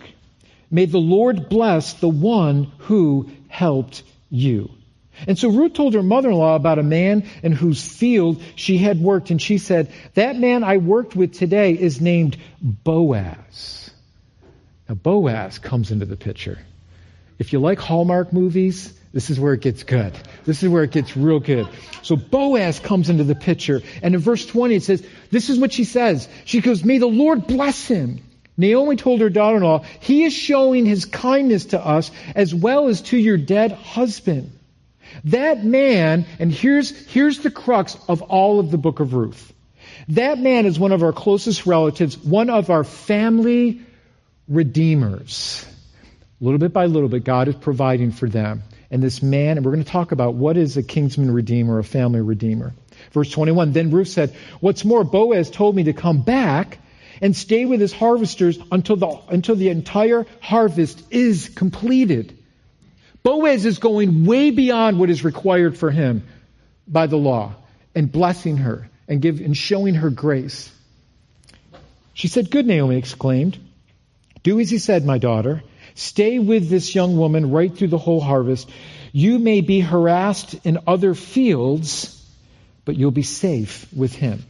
May 0.69 0.85
the 0.85 0.99
Lord 0.99 1.49
bless 1.49 1.93
the 1.93 2.09
one 2.09 2.71
who 2.79 3.29
helped 3.47 4.03
you. 4.29 4.69
And 5.27 5.37
so 5.37 5.49
Ruth 5.49 5.73
told 5.73 5.93
her 5.93 6.03
mother-in-law 6.03 6.55
about 6.55 6.79
a 6.79 6.83
man 6.83 7.25
in 7.41 7.51
whose 7.51 7.85
field 7.85 8.41
she 8.55 8.77
had 8.77 8.99
worked, 8.99 9.29
and 9.29 9.41
she 9.41 9.57
said, 9.57 9.91
That 10.15 10.37
man 10.37 10.63
I 10.63 10.77
worked 10.77 11.15
with 11.15 11.33
today 11.33 11.73
is 11.73 12.01
named 12.01 12.37
Boaz. 12.61 13.91
Now, 14.89 14.95
Boaz 14.95 15.59
comes 15.59 15.91
into 15.91 16.05
the 16.05 16.17
picture. 16.17 16.59
If 17.39 17.53
you 17.53 17.59
like 17.59 17.79
Hallmark 17.79 18.33
movies, 18.33 18.93
this 19.13 19.29
is 19.29 19.39
where 19.39 19.53
it 19.53 19.61
gets 19.61 19.83
good. 19.83 20.13
This 20.43 20.63
is 20.63 20.69
where 20.69 20.83
it 20.83 20.91
gets 20.91 21.15
real 21.15 21.39
good. 21.39 21.67
So 22.01 22.15
Boaz 22.15 22.79
comes 22.79 23.09
into 23.09 23.23
the 23.23 23.35
picture, 23.35 23.81
and 24.01 24.15
in 24.15 24.19
verse 24.19 24.45
20 24.45 24.75
it 24.75 24.83
says, 24.83 25.05
This 25.29 25.49
is 25.49 25.59
what 25.59 25.71
she 25.71 25.83
says. 25.83 26.27
She 26.45 26.61
goes, 26.61 26.83
May 26.83 26.97
the 26.97 27.07
Lord 27.07 27.47
bless 27.47 27.87
him. 27.87 28.21
Naomi 28.57 28.95
told 28.95 29.21
her 29.21 29.29
daughter 29.29 29.57
in 29.57 29.63
law, 29.63 29.83
He 29.99 30.23
is 30.23 30.33
showing 30.33 30.85
his 30.85 31.05
kindness 31.05 31.67
to 31.67 31.83
us 31.83 32.11
as 32.35 32.53
well 32.53 32.87
as 32.87 33.01
to 33.03 33.17
your 33.17 33.37
dead 33.37 33.71
husband. 33.71 34.51
That 35.25 35.63
man, 35.63 36.25
and 36.39 36.51
here's, 36.51 36.89
here's 37.07 37.39
the 37.39 37.51
crux 37.51 37.97
of 38.07 38.21
all 38.21 38.59
of 38.59 38.71
the 38.71 38.77
book 38.77 38.99
of 38.99 39.13
Ruth. 39.13 39.53
That 40.09 40.39
man 40.39 40.65
is 40.65 40.79
one 40.79 40.91
of 40.91 41.03
our 41.03 41.13
closest 41.13 41.65
relatives, 41.65 42.17
one 42.17 42.49
of 42.49 42.69
our 42.69 42.83
family 42.83 43.81
redeemers. 44.47 45.65
Little 46.41 46.59
bit 46.59 46.73
by 46.73 46.87
little 46.87 47.09
bit, 47.09 47.23
God 47.23 47.47
is 47.47 47.55
providing 47.55 48.11
for 48.11 48.27
them. 48.27 48.63
And 48.91 49.01
this 49.01 49.23
man, 49.23 49.57
and 49.57 49.65
we're 49.65 49.71
going 49.71 49.83
to 49.83 49.89
talk 49.89 50.11
about 50.11 50.35
what 50.35 50.57
is 50.57 50.77
a 50.77 50.83
kinsman 50.83 51.31
redeemer, 51.31 51.79
a 51.79 51.83
family 51.83 52.21
redeemer. 52.21 52.73
Verse 53.11 53.31
21, 53.31 53.71
then 53.71 53.91
Ruth 53.91 54.09
said, 54.09 54.35
What's 54.59 54.85
more, 54.85 55.03
Boaz 55.03 55.49
told 55.49 55.75
me 55.75 55.85
to 55.85 55.93
come 55.93 56.21
back 56.21 56.79
and 57.21 57.35
stay 57.35 57.65
with 57.65 57.79
his 57.79 57.93
harvesters 57.93 58.59
until 58.71 58.95
the, 58.95 59.19
until 59.29 59.55
the 59.55 59.69
entire 59.69 60.25
harvest 60.41 61.01
is 61.11 61.49
completed. 61.49 62.37
Boaz 63.23 63.65
is 63.65 63.79
going 63.79 64.25
way 64.25 64.51
beyond 64.51 64.99
what 64.99 65.09
is 65.09 65.23
required 65.23 65.77
for 65.77 65.89
him 65.89 66.23
by 66.87 67.07
the 67.07 67.17
law 67.17 67.55
and 67.95 68.11
blessing 68.11 68.57
her 68.57 68.89
and, 69.07 69.21
give, 69.21 69.39
and 69.39 69.55
showing 69.55 69.95
her 69.95 70.09
grace. 70.09 70.71
She 72.13 72.27
said, 72.27 72.51
Good, 72.51 72.67
Naomi 72.67 72.97
exclaimed. 72.97 73.57
Do 74.43 74.59
as 74.59 74.69
he 74.69 74.77
said, 74.77 75.05
my 75.05 75.17
daughter. 75.17 75.63
Stay 75.95 76.39
with 76.39 76.69
this 76.69 76.93
young 76.93 77.17
woman 77.17 77.51
right 77.51 77.73
through 77.73 77.89
the 77.89 77.97
whole 77.97 78.19
harvest. 78.19 78.69
You 79.11 79.39
may 79.39 79.61
be 79.61 79.79
harassed 79.79 80.55
in 80.65 80.79
other 80.85 81.13
fields, 81.13 82.19
but 82.83 82.97
you'll 82.97 83.11
be 83.11 83.23
safe 83.23 83.87
with 83.95 84.13
him. 84.13 84.43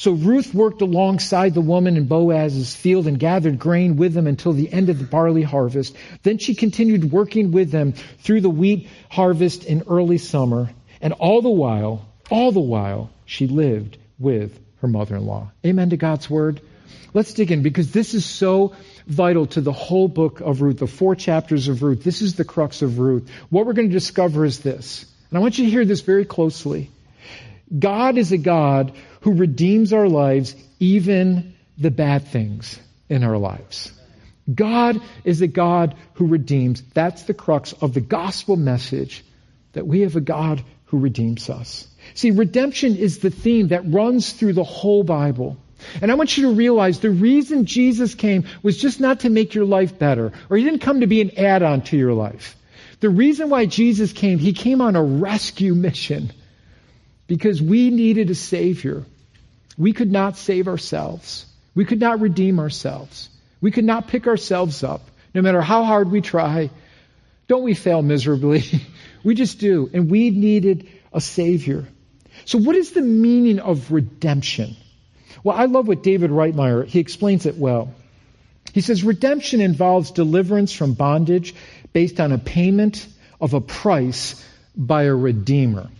So 0.00 0.12
Ruth 0.12 0.54
worked 0.54 0.80
alongside 0.80 1.52
the 1.52 1.60
woman 1.60 1.98
in 1.98 2.06
Boaz's 2.06 2.74
field 2.74 3.06
and 3.06 3.18
gathered 3.18 3.58
grain 3.58 3.96
with 3.96 4.14
them 4.14 4.26
until 4.26 4.54
the 4.54 4.72
end 4.72 4.88
of 4.88 4.98
the 4.98 5.04
barley 5.04 5.42
harvest. 5.42 5.94
Then 6.22 6.38
she 6.38 6.54
continued 6.54 7.12
working 7.12 7.52
with 7.52 7.70
them 7.70 7.92
through 8.20 8.40
the 8.40 8.48
wheat 8.48 8.88
harvest 9.10 9.64
in 9.64 9.82
early 9.86 10.16
summer. 10.16 10.70
And 11.02 11.12
all 11.12 11.42
the 11.42 11.50
while, 11.50 12.08
all 12.30 12.50
the 12.50 12.60
while, 12.60 13.10
she 13.26 13.46
lived 13.46 13.98
with 14.18 14.58
her 14.80 14.88
mother-in-law. 14.88 15.50
Amen 15.66 15.90
to 15.90 15.98
God's 15.98 16.30
word. 16.30 16.62
Let's 17.12 17.34
dig 17.34 17.52
in 17.52 17.62
because 17.62 17.92
this 17.92 18.14
is 18.14 18.24
so 18.24 18.74
vital 19.06 19.48
to 19.48 19.60
the 19.60 19.70
whole 19.70 20.08
book 20.08 20.40
of 20.40 20.62
Ruth, 20.62 20.78
the 20.78 20.86
four 20.86 21.14
chapters 21.14 21.68
of 21.68 21.82
Ruth. 21.82 22.02
This 22.02 22.22
is 22.22 22.36
the 22.36 22.44
crux 22.46 22.80
of 22.80 22.98
Ruth. 22.98 23.28
What 23.50 23.66
we're 23.66 23.74
going 23.74 23.90
to 23.90 23.92
discover 23.92 24.46
is 24.46 24.60
this. 24.60 25.04
And 25.28 25.36
I 25.36 25.42
want 25.42 25.58
you 25.58 25.66
to 25.66 25.70
hear 25.70 25.84
this 25.84 26.00
very 26.00 26.24
closely. 26.24 26.90
God 27.76 28.18
is 28.18 28.32
a 28.32 28.38
God 28.38 28.92
who 29.20 29.34
redeems 29.34 29.92
our 29.92 30.08
lives, 30.08 30.54
even 30.78 31.54
the 31.78 31.90
bad 31.90 32.26
things 32.28 32.78
in 33.08 33.22
our 33.22 33.38
lives. 33.38 33.92
God 34.52 35.00
is 35.24 35.40
a 35.42 35.46
God 35.46 35.94
who 36.14 36.26
redeems. 36.26 36.82
That's 36.82 37.22
the 37.24 37.34
crux 37.34 37.72
of 37.74 37.94
the 37.94 38.00
gospel 38.00 38.56
message 38.56 39.24
that 39.72 39.86
we 39.86 40.00
have 40.00 40.16
a 40.16 40.20
God 40.20 40.64
who 40.86 40.98
redeems 40.98 41.48
us. 41.48 41.86
See, 42.14 42.32
redemption 42.32 42.96
is 42.96 43.18
the 43.18 43.30
theme 43.30 43.68
that 43.68 43.92
runs 43.92 44.32
through 44.32 44.54
the 44.54 44.64
whole 44.64 45.04
Bible. 45.04 45.56
And 46.02 46.10
I 46.10 46.14
want 46.14 46.36
you 46.36 46.48
to 46.48 46.54
realize 46.54 46.98
the 46.98 47.10
reason 47.10 47.66
Jesus 47.66 48.14
came 48.14 48.44
was 48.62 48.76
just 48.76 49.00
not 49.00 49.20
to 49.20 49.30
make 49.30 49.54
your 49.54 49.64
life 49.64 49.98
better, 49.98 50.32
or 50.50 50.56
he 50.56 50.64
didn't 50.64 50.80
come 50.80 51.00
to 51.00 51.06
be 51.06 51.20
an 51.20 51.38
add-on 51.38 51.82
to 51.82 51.96
your 51.96 52.12
life. 52.12 52.56
The 52.98 53.08
reason 53.08 53.48
why 53.48 53.66
Jesus 53.66 54.12
came, 54.12 54.38
he 54.38 54.52
came 54.52 54.80
on 54.80 54.96
a 54.96 55.02
rescue 55.02 55.74
mission 55.74 56.32
because 57.30 57.62
we 57.62 57.90
needed 57.90 58.28
a 58.28 58.34
savior. 58.34 59.04
We 59.78 59.92
could 59.92 60.10
not 60.10 60.36
save 60.36 60.66
ourselves. 60.66 61.46
We 61.76 61.84
could 61.84 62.00
not 62.00 62.18
redeem 62.18 62.58
ourselves. 62.58 63.28
We 63.60 63.70
could 63.70 63.84
not 63.84 64.08
pick 64.08 64.26
ourselves 64.26 64.82
up, 64.82 65.08
no 65.32 65.40
matter 65.40 65.60
how 65.60 65.84
hard 65.84 66.10
we 66.10 66.22
try. 66.22 66.70
Don't 67.46 67.62
we 67.62 67.74
fail 67.74 68.02
miserably? 68.02 68.64
we 69.22 69.36
just 69.36 69.60
do. 69.60 69.88
And 69.94 70.10
we 70.10 70.30
needed 70.30 70.88
a 71.12 71.20
savior. 71.20 71.86
So 72.46 72.58
what 72.58 72.74
is 72.74 72.90
the 72.90 73.00
meaning 73.00 73.60
of 73.60 73.92
redemption? 73.92 74.74
Well, 75.44 75.56
I 75.56 75.66
love 75.66 75.86
what 75.86 76.02
David 76.02 76.32
Reitmeyer, 76.32 76.84
he 76.84 76.98
explains 76.98 77.46
it 77.46 77.56
well. 77.56 77.94
He 78.74 78.80
says 78.80 79.04
redemption 79.04 79.60
involves 79.60 80.10
deliverance 80.10 80.72
from 80.72 80.94
bondage 80.94 81.54
based 81.92 82.18
on 82.18 82.32
a 82.32 82.38
payment 82.38 83.06
of 83.40 83.54
a 83.54 83.60
price 83.60 84.44
by 84.76 85.04
a 85.04 85.14
redeemer. 85.14 85.90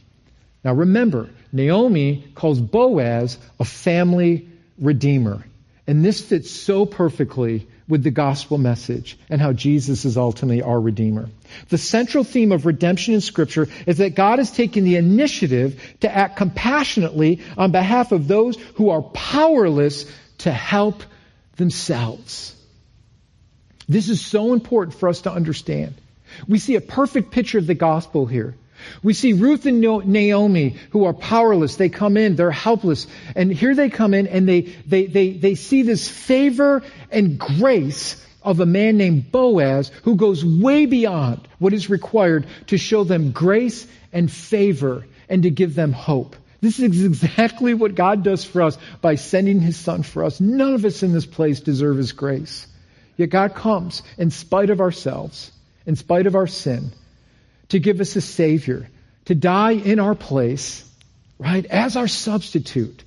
Now 0.64 0.74
remember, 0.74 1.30
Naomi 1.52 2.24
calls 2.34 2.60
Boaz 2.60 3.38
a 3.58 3.64
family 3.64 4.48
redeemer. 4.78 5.44
And 5.86 6.04
this 6.04 6.20
fits 6.20 6.50
so 6.50 6.86
perfectly 6.86 7.66
with 7.88 8.04
the 8.04 8.12
gospel 8.12 8.58
message 8.58 9.18
and 9.28 9.40
how 9.40 9.52
Jesus 9.52 10.04
is 10.04 10.16
ultimately 10.16 10.62
our 10.62 10.80
Redeemer. 10.80 11.28
The 11.68 11.78
central 11.78 12.22
theme 12.22 12.52
of 12.52 12.64
redemption 12.64 13.14
in 13.14 13.20
Scripture 13.20 13.66
is 13.86 13.98
that 13.98 14.14
God 14.14 14.38
has 14.38 14.52
taken 14.52 14.84
the 14.84 14.96
initiative 14.96 15.82
to 16.00 16.14
act 16.14 16.36
compassionately 16.36 17.40
on 17.58 17.72
behalf 17.72 18.12
of 18.12 18.28
those 18.28 18.56
who 18.74 18.90
are 18.90 19.02
powerless 19.02 20.06
to 20.38 20.52
help 20.52 21.02
themselves. 21.56 22.54
This 23.88 24.08
is 24.08 24.24
so 24.24 24.52
important 24.52 24.94
for 24.94 25.08
us 25.08 25.22
to 25.22 25.32
understand. 25.32 25.94
We 26.46 26.60
see 26.60 26.76
a 26.76 26.80
perfect 26.80 27.32
picture 27.32 27.58
of 27.58 27.66
the 27.66 27.74
gospel 27.74 28.26
here. 28.26 28.54
We 29.02 29.14
see 29.14 29.32
Ruth 29.32 29.66
and 29.66 29.80
Naomi 29.80 30.76
who 30.90 31.04
are 31.04 31.12
powerless. 31.12 31.76
They 31.76 31.88
come 31.88 32.16
in, 32.16 32.36
they're 32.36 32.50
helpless. 32.50 33.06
And 33.34 33.52
here 33.52 33.74
they 33.74 33.90
come 33.90 34.14
in 34.14 34.26
and 34.26 34.48
they, 34.48 34.62
they, 34.62 35.06
they, 35.06 35.32
they 35.32 35.54
see 35.54 35.82
this 35.82 36.08
favor 36.08 36.82
and 37.10 37.38
grace 37.38 38.24
of 38.42 38.60
a 38.60 38.66
man 38.66 38.96
named 38.96 39.30
Boaz 39.30 39.90
who 40.02 40.16
goes 40.16 40.44
way 40.44 40.86
beyond 40.86 41.46
what 41.58 41.72
is 41.72 41.90
required 41.90 42.46
to 42.68 42.78
show 42.78 43.04
them 43.04 43.32
grace 43.32 43.86
and 44.12 44.30
favor 44.30 45.06
and 45.28 45.42
to 45.42 45.50
give 45.50 45.74
them 45.74 45.92
hope. 45.92 46.36
This 46.60 46.78
is 46.78 47.04
exactly 47.04 47.72
what 47.74 47.94
God 47.94 48.22
does 48.22 48.44
for 48.44 48.62
us 48.62 48.76
by 49.00 49.14
sending 49.14 49.60
His 49.60 49.76
Son 49.76 50.02
for 50.02 50.24
us. 50.24 50.40
None 50.40 50.74
of 50.74 50.84
us 50.84 51.02
in 51.02 51.12
this 51.12 51.26
place 51.26 51.60
deserve 51.60 51.96
His 51.96 52.12
grace. 52.12 52.66
Yet 53.16 53.30
God 53.30 53.54
comes 53.54 54.02
in 54.18 54.30
spite 54.30 54.70
of 54.70 54.80
ourselves, 54.80 55.52
in 55.86 55.96
spite 55.96 56.26
of 56.26 56.34
our 56.34 56.46
sin, 56.46 56.92
to 57.70 57.78
give 57.78 58.00
us 58.00 58.14
a 58.16 58.20
Savior, 58.20 58.88
to 59.26 59.34
die 59.34 59.72
in 59.72 59.98
our 59.98 60.14
place, 60.14 60.88
right, 61.38 61.64
as 61.66 61.96
our 61.96 62.08
substitute, 62.08 63.02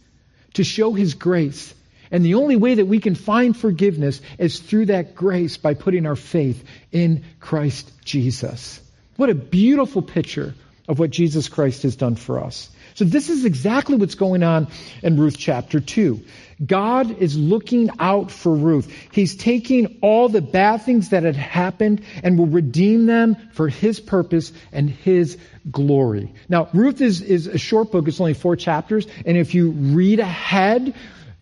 to 0.55 0.63
show 0.63 0.93
His 0.93 1.13
grace. 1.13 1.73
And 2.11 2.23
the 2.23 2.35
only 2.35 2.55
way 2.55 2.75
that 2.75 2.85
we 2.85 2.99
can 2.99 3.15
find 3.15 3.55
forgiveness 3.55 4.21
is 4.37 4.59
through 4.59 4.87
that 4.87 5.15
grace 5.15 5.57
by 5.57 5.73
putting 5.73 6.05
our 6.05 6.15
faith 6.15 6.63
in 6.91 7.23
Christ 7.39 7.91
Jesus. 8.05 8.79
What 9.15 9.29
a 9.29 9.35
beautiful 9.35 10.01
picture 10.01 10.53
of 10.87 10.99
what 10.99 11.09
Jesus 11.09 11.49
Christ 11.49 11.83
has 11.83 11.95
done 11.95 12.15
for 12.15 12.43
us. 12.43 12.69
So 12.95 13.05
this 13.05 13.29
is 13.29 13.45
exactly 13.45 13.95
what's 13.95 14.15
going 14.15 14.43
on 14.43 14.67
in 15.01 15.19
Ruth 15.19 15.37
chapter 15.37 15.79
2. 15.79 16.21
God 16.63 17.19
is 17.19 17.37
looking 17.37 17.89
out 17.99 18.31
for 18.31 18.53
Ruth. 18.53 18.91
He's 19.11 19.35
taking 19.35 19.97
all 20.01 20.29
the 20.29 20.41
bad 20.41 20.83
things 20.83 21.09
that 21.09 21.23
had 21.23 21.35
happened 21.35 22.03
and 22.23 22.37
will 22.37 22.45
redeem 22.45 23.05
them 23.05 23.35
for 23.53 23.67
His 23.67 23.99
purpose 23.99 24.51
and 24.71 24.89
His 24.89 25.37
glory. 25.69 26.33
Now, 26.49 26.69
Ruth 26.73 27.01
is, 27.01 27.21
is 27.21 27.47
a 27.47 27.57
short 27.57 27.91
book. 27.91 28.07
It's 28.07 28.19
only 28.19 28.33
four 28.33 28.55
chapters. 28.55 29.07
And 29.25 29.37
if 29.37 29.55
you 29.55 29.71
read 29.71 30.19
ahead, 30.19 30.93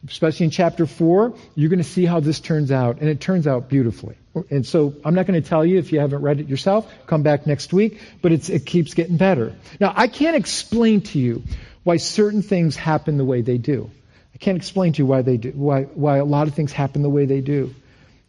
especially 0.07 0.45
in 0.45 0.49
chapter 0.51 0.85
4, 0.85 1.33
you're 1.55 1.69
going 1.69 1.79
to 1.79 1.83
see 1.83 2.05
how 2.05 2.19
this 2.19 2.39
turns 2.39 2.71
out. 2.71 2.99
And 2.99 3.09
it 3.09 3.21
turns 3.21 3.47
out 3.47 3.69
beautifully. 3.69 4.15
And 4.49 4.65
so 4.65 4.93
I'm 5.05 5.13
not 5.13 5.27
going 5.27 5.41
to 5.41 5.47
tell 5.47 5.65
you 5.65 5.77
if 5.77 5.91
you 5.91 5.99
haven't 5.99 6.21
read 6.21 6.39
it 6.39 6.47
yourself. 6.47 6.91
Come 7.05 7.23
back 7.23 7.45
next 7.45 7.73
week. 7.73 7.99
But 8.21 8.31
it 8.31 8.65
keeps 8.65 8.93
getting 8.93 9.17
better. 9.17 9.55
Now, 9.79 9.93
I 9.95 10.07
can't 10.07 10.35
explain 10.35 11.01
to 11.01 11.19
you 11.19 11.43
why 11.83 11.97
certain 11.97 12.41
things 12.41 12.75
happen 12.75 13.17
the 13.17 13.25
way 13.25 13.41
they 13.41 13.57
do. 13.57 13.91
I 14.33 14.37
can't 14.37 14.57
explain 14.57 14.93
to 14.93 14.99
you 14.99 15.05
why 15.05 15.21
they 15.21 15.37
do, 15.37 15.51
why, 15.51 15.83
why 15.83 16.17
a 16.17 16.25
lot 16.25 16.47
of 16.47 16.55
things 16.55 16.71
happen 16.71 17.01
the 17.01 17.09
way 17.09 17.25
they 17.25 17.41
do. 17.41 17.75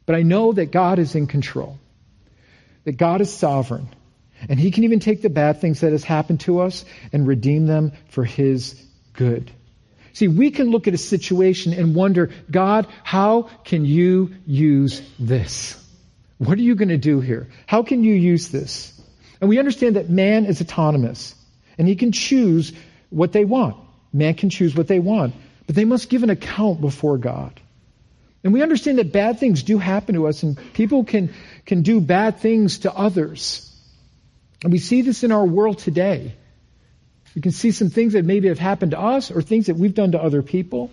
But 0.04 0.16
I 0.16 0.22
know 0.22 0.52
that 0.52 0.72
God 0.72 0.98
is 0.98 1.14
in 1.14 1.26
control. 1.26 1.78
That 2.84 2.96
God 2.96 3.20
is 3.20 3.32
sovereign. 3.32 3.88
And 4.48 4.58
He 4.58 4.72
can 4.72 4.84
even 4.84 5.00
take 5.00 5.22
the 5.22 5.30
bad 5.30 5.60
things 5.60 5.80
that 5.80 5.92
has 5.92 6.02
happened 6.02 6.40
to 6.40 6.60
us 6.60 6.84
and 7.12 7.26
redeem 7.26 7.66
them 7.66 7.92
for 8.08 8.24
His 8.24 8.82
good. 9.12 9.50
See, 10.14 10.28
we 10.28 10.50
can 10.50 10.70
look 10.70 10.88
at 10.88 10.94
a 10.94 10.98
situation 10.98 11.72
and 11.72 11.94
wonder, 11.94 12.30
God, 12.50 12.86
how 13.02 13.42
can 13.64 13.84
you 13.84 14.34
use 14.46 15.02
this? 15.18 15.78
What 16.38 16.58
are 16.58 16.62
you 16.62 16.74
going 16.74 16.88
to 16.88 16.98
do 16.98 17.20
here? 17.20 17.48
How 17.66 17.82
can 17.82 18.04
you 18.04 18.14
use 18.14 18.48
this? 18.48 19.00
And 19.40 19.48
we 19.48 19.58
understand 19.58 19.96
that 19.96 20.10
man 20.10 20.44
is 20.44 20.60
autonomous 20.60 21.34
and 21.78 21.88
he 21.88 21.96
can 21.96 22.12
choose 22.12 22.72
what 23.10 23.32
they 23.32 23.44
want. 23.44 23.76
Man 24.12 24.34
can 24.34 24.50
choose 24.50 24.74
what 24.74 24.88
they 24.88 24.98
want, 24.98 25.34
but 25.66 25.74
they 25.74 25.84
must 25.84 26.08
give 26.08 26.22
an 26.22 26.30
account 26.30 26.80
before 26.80 27.16
God. 27.16 27.60
And 28.44 28.52
we 28.52 28.62
understand 28.62 28.98
that 28.98 29.12
bad 29.12 29.38
things 29.38 29.62
do 29.62 29.78
happen 29.78 30.16
to 30.16 30.26
us 30.26 30.42
and 30.42 30.58
people 30.74 31.04
can, 31.04 31.32
can 31.64 31.82
do 31.82 32.00
bad 32.00 32.40
things 32.40 32.80
to 32.80 32.92
others. 32.92 33.68
And 34.62 34.72
we 34.72 34.78
see 34.78 35.02
this 35.02 35.24
in 35.24 35.32
our 35.32 35.44
world 35.44 35.78
today. 35.78 36.34
We 37.34 37.42
can 37.42 37.52
see 37.52 37.70
some 37.70 37.90
things 37.90 38.12
that 38.12 38.24
maybe 38.24 38.48
have 38.48 38.58
happened 38.58 38.90
to 38.92 39.00
us 39.00 39.30
or 39.30 39.42
things 39.42 39.66
that 39.66 39.76
we've 39.76 39.94
done 39.94 40.12
to 40.12 40.22
other 40.22 40.42
people. 40.42 40.90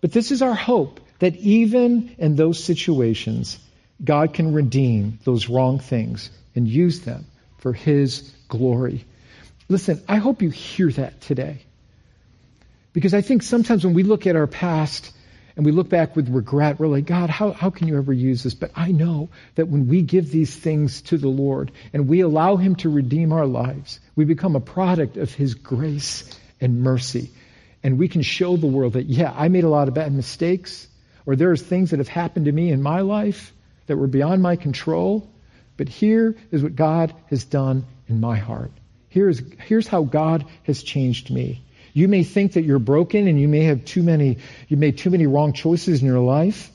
But 0.00 0.12
this 0.12 0.30
is 0.30 0.42
our 0.42 0.54
hope 0.54 1.00
that 1.20 1.36
even 1.36 2.14
in 2.18 2.36
those 2.36 2.62
situations, 2.62 3.58
God 4.04 4.34
can 4.34 4.52
redeem 4.52 5.18
those 5.24 5.48
wrong 5.48 5.78
things 5.78 6.30
and 6.54 6.66
use 6.66 7.00
them 7.00 7.26
for 7.58 7.72
His 7.72 8.30
glory. 8.48 9.04
Listen, 9.68 10.02
I 10.08 10.16
hope 10.16 10.42
you 10.42 10.50
hear 10.50 10.90
that 10.90 11.20
today. 11.20 11.62
Because 12.92 13.14
I 13.14 13.22
think 13.22 13.42
sometimes 13.42 13.84
when 13.84 13.94
we 13.94 14.02
look 14.02 14.26
at 14.26 14.36
our 14.36 14.46
past 14.46 15.12
and 15.56 15.66
we 15.66 15.72
look 15.72 15.88
back 15.88 16.16
with 16.16 16.28
regret, 16.28 16.78
we're 16.78 16.86
like, 16.86 17.04
God, 17.04 17.28
how, 17.28 17.52
how 17.52 17.70
can 17.70 17.88
you 17.88 17.98
ever 17.98 18.12
use 18.12 18.42
this? 18.42 18.54
But 18.54 18.70
I 18.74 18.92
know 18.92 19.28
that 19.54 19.68
when 19.68 19.88
we 19.88 20.02
give 20.02 20.30
these 20.30 20.54
things 20.54 21.02
to 21.02 21.18
the 21.18 21.28
Lord 21.28 21.72
and 21.92 22.08
we 22.08 22.20
allow 22.20 22.56
Him 22.56 22.76
to 22.76 22.88
redeem 22.88 23.32
our 23.32 23.46
lives, 23.46 24.00
we 24.16 24.24
become 24.24 24.56
a 24.56 24.60
product 24.60 25.16
of 25.16 25.32
His 25.32 25.54
grace 25.54 26.24
and 26.60 26.80
mercy. 26.80 27.30
And 27.82 27.98
we 27.98 28.08
can 28.08 28.22
show 28.22 28.56
the 28.56 28.66
world 28.66 28.94
that, 28.94 29.06
yeah, 29.06 29.32
I 29.36 29.48
made 29.48 29.64
a 29.64 29.68
lot 29.68 29.88
of 29.88 29.94
bad 29.94 30.12
mistakes, 30.12 30.86
or 31.26 31.36
there 31.36 31.50
are 31.50 31.56
things 31.56 31.90
that 31.90 31.98
have 31.98 32.08
happened 32.08 32.46
to 32.46 32.52
me 32.52 32.70
in 32.70 32.80
my 32.80 33.00
life 33.00 33.52
that 33.86 33.96
were 33.96 34.06
beyond 34.06 34.42
my 34.42 34.56
control. 34.56 35.28
But 35.76 35.88
here 35.88 36.36
is 36.50 36.62
what 36.62 36.76
God 36.76 37.14
has 37.26 37.44
done 37.44 37.84
in 38.08 38.20
my 38.20 38.36
heart. 38.36 38.70
Here's, 39.08 39.42
here's 39.66 39.86
how 39.86 40.04
God 40.04 40.46
has 40.62 40.82
changed 40.82 41.30
me. 41.30 41.62
You 41.92 42.08
may 42.08 42.24
think 42.24 42.54
that 42.54 42.62
you're 42.62 42.78
broken 42.78 43.28
and 43.28 43.40
you 43.40 43.48
may 43.48 43.64
have 43.64 43.84
too 43.84 44.02
many, 44.02 44.38
you 44.68 44.76
made 44.76 44.98
too 44.98 45.10
many 45.10 45.26
wrong 45.26 45.52
choices 45.52 46.00
in 46.00 46.06
your 46.06 46.20
life. 46.20 46.70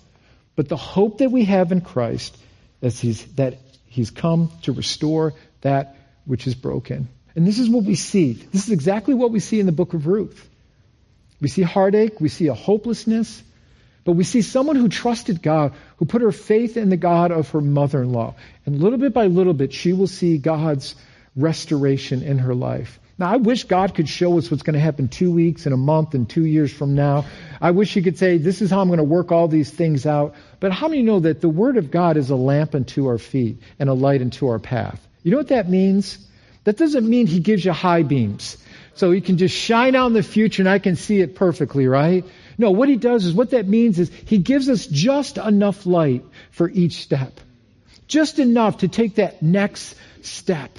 But 0.56 0.70
the 0.70 0.78
hope 0.78 1.20
that 1.20 1.32
we 1.32 1.46
have 1.46 1.72
in 1.72 1.82
Christ 1.82 2.38
is 2.82 3.00
he's, 3.00 3.26
that 3.36 3.58
He's 3.86 4.12
come 4.12 4.52
to 4.64 4.74
restore 4.74 5.34
that 5.62 5.96
which 6.26 6.46
is 6.46 6.54
broken. 6.54 7.08
And 7.36 7.48
this 7.48 7.58
is 7.58 7.70
what 7.70 7.84
we 7.84 7.96
see. 7.96 8.34
This 8.34 8.66
is 8.66 8.72
exactly 8.72 9.14
what 9.14 9.32
we 9.32 9.40
see 9.40 9.60
in 9.60 9.66
the 9.66 9.72
book 9.72 9.94
of 9.94 10.06
Ruth. 10.06 10.48
We 11.40 11.48
see 11.48 11.62
heartache, 11.62 12.20
we 12.20 12.30
see 12.30 12.48
a 12.48 12.54
hopelessness, 12.54 13.42
but 14.04 14.14
we 14.14 14.24
see 14.24 14.42
someone 14.42 14.76
who 14.76 14.90
trusted 14.90 15.42
God, 15.42 15.74
who 15.98 16.06
put 16.06 16.22
her 16.22 16.32
faith 16.32 16.78
in 16.78 16.90
the 16.90 16.98
God 16.98 17.32
of 17.32 17.50
her 17.50 17.62
mother 17.62 18.02
in 18.02 18.12
law. 18.12 18.36
And 18.66 18.82
little 18.82 19.00
bit 19.00 19.14
by 19.14 19.28
little 19.28 19.54
bit, 19.54 19.74
she 19.74 19.94
will 19.94 20.08
see 20.08 20.38
God's 20.38 20.96
restoration 21.36 22.24
in 22.24 22.40
her 22.40 22.56
life. 22.56 23.00
Now, 23.20 23.32
I 23.32 23.38
wish 23.38 23.64
God 23.64 23.96
could 23.96 24.08
show 24.08 24.38
us 24.38 24.52
what's 24.52 24.62
going 24.62 24.76
to 24.76 24.80
happen 24.80 25.08
two 25.08 25.32
weeks 25.32 25.66
and 25.66 25.74
a 25.74 25.78
month 25.78 26.14
and 26.14 26.30
two 26.30 26.46
years 26.46 26.72
from 26.72 26.94
now. 26.94 27.26
I 27.60 27.72
wish 27.72 27.94
He 27.94 28.04
could 28.04 28.18
say, 28.18 28.38
this 28.38 28.62
is 28.62 28.70
how 28.70 28.80
I'm 28.80 28.90
going 28.90 28.98
to 28.98 29.04
work 29.04 29.32
all 29.32 29.48
these 29.48 29.72
things 29.72 30.06
out. 30.06 30.36
But 30.60 30.72
how 30.72 30.88
many 30.88 31.02
know 31.02 31.22
that 31.22 31.42
the 31.42 31.50
Word 31.50 31.78
of 31.78 31.90
God 31.90 32.18
is 32.18 32.30
a 32.30 32.36
lamp 32.36 32.76
unto 32.76 33.08
our 33.08 33.18
feet 33.18 33.58
and 33.80 33.90
a 33.90 33.94
light 33.94 34.22
unto 34.22 34.48
our 34.48 34.60
path? 34.60 35.06
You 35.24 35.32
know 35.32 35.38
what 35.38 35.48
that 35.48 35.68
means? 35.68 36.20
That 36.66 36.78
doesn't 36.78 37.10
mean 37.10 37.26
He 37.26 37.40
gives 37.40 37.66
you 37.66 37.72
high 37.72 38.04
beams. 38.04 38.58
So 38.94 39.10
He 39.10 39.22
can 39.22 39.40
just 39.40 39.56
shine 39.56 39.96
out 39.96 40.08
in 40.08 40.14
the 40.14 40.22
future 40.22 40.62
and 40.62 40.70
I 40.70 40.78
can 40.78 40.96
see 40.96 41.20
it 41.20 41.34
perfectly, 41.34 41.88
right? 41.88 42.24
No, 42.60 42.70
what 42.70 42.88
He 42.88 42.98
does 42.98 43.26
is, 43.26 43.34
what 43.34 43.50
that 43.50 43.68
means 43.68 43.98
is 43.98 44.12
He 44.26 44.38
gives 44.38 44.70
us 44.70 44.86
just 44.86 45.40
enough 45.40 45.88
light 45.88 46.24
for 46.52 46.70
each 46.70 47.02
step. 47.02 47.40
Just 48.08 48.38
enough 48.38 48.80
to 48.80 48.88
take 48.88 49.16
that 49.16 49.42
next 49.42 49.96
step 50.22 50.78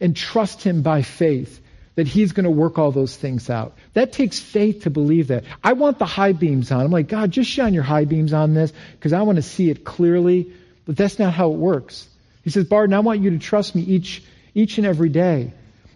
and 0.00 0.14
trust 0.14 0.62
Him 0.62 0.82
by 0.82 1.02
faith 1.02 1.58
that 1.94 2.06
he's 2.06 2.32
going 2.32 2.44
to 2.44 2.50
work 2.50 2.78
all 2.78 2.90
those 2.90 3.14
things 3.14 3.50
out. 3.50 3.76
That 3.92 4.12
takes 4.12 4.38
faith 4.38 4.84
to 4.84 4.90
believe 4.90 5.28
that. 5.28 5.44
I 5.62 5.74
want 5.74 5.98
the 5.98 6.06
high 6.06 6.32
beams 6.32 6.72
on. 6.72 6.80
I'm 6.80 6.90
like, 6.90 7.08
God, 7.08 7.30
just 7.30 7.50
shine 7.50 7.74
your 7.74 7.82
high 7.82 8.06
beams 8.06 8.32
on 8.32 8.54
this 8.54 8.72
because 8.92 9.12
I 9.12 9.22
want 9.22 9.36
to 9.36 9.42
see 9.42 9.68
it 9.68 9.84
clearly. 9.84 10.52
But 10.86 10.96
that's 10.96 11.18
not 11.18 11.32
how 11.32 11.52
it 11.52 11.58
works. 11.58 12.08
He 12.42 12.50
says, 12.50 12.64
Barton, 12.64 12.94
I 12.94 13.00
want 13.00 13.20
you 13.20 13.30
to 13.30 13.38
trust 13.38 13.74
me 13.74 13.82
each, 13.82 14.22
each 14.54 14.78
and 14.78 14.86
every 14.86 15.10
day. 15.10 15.52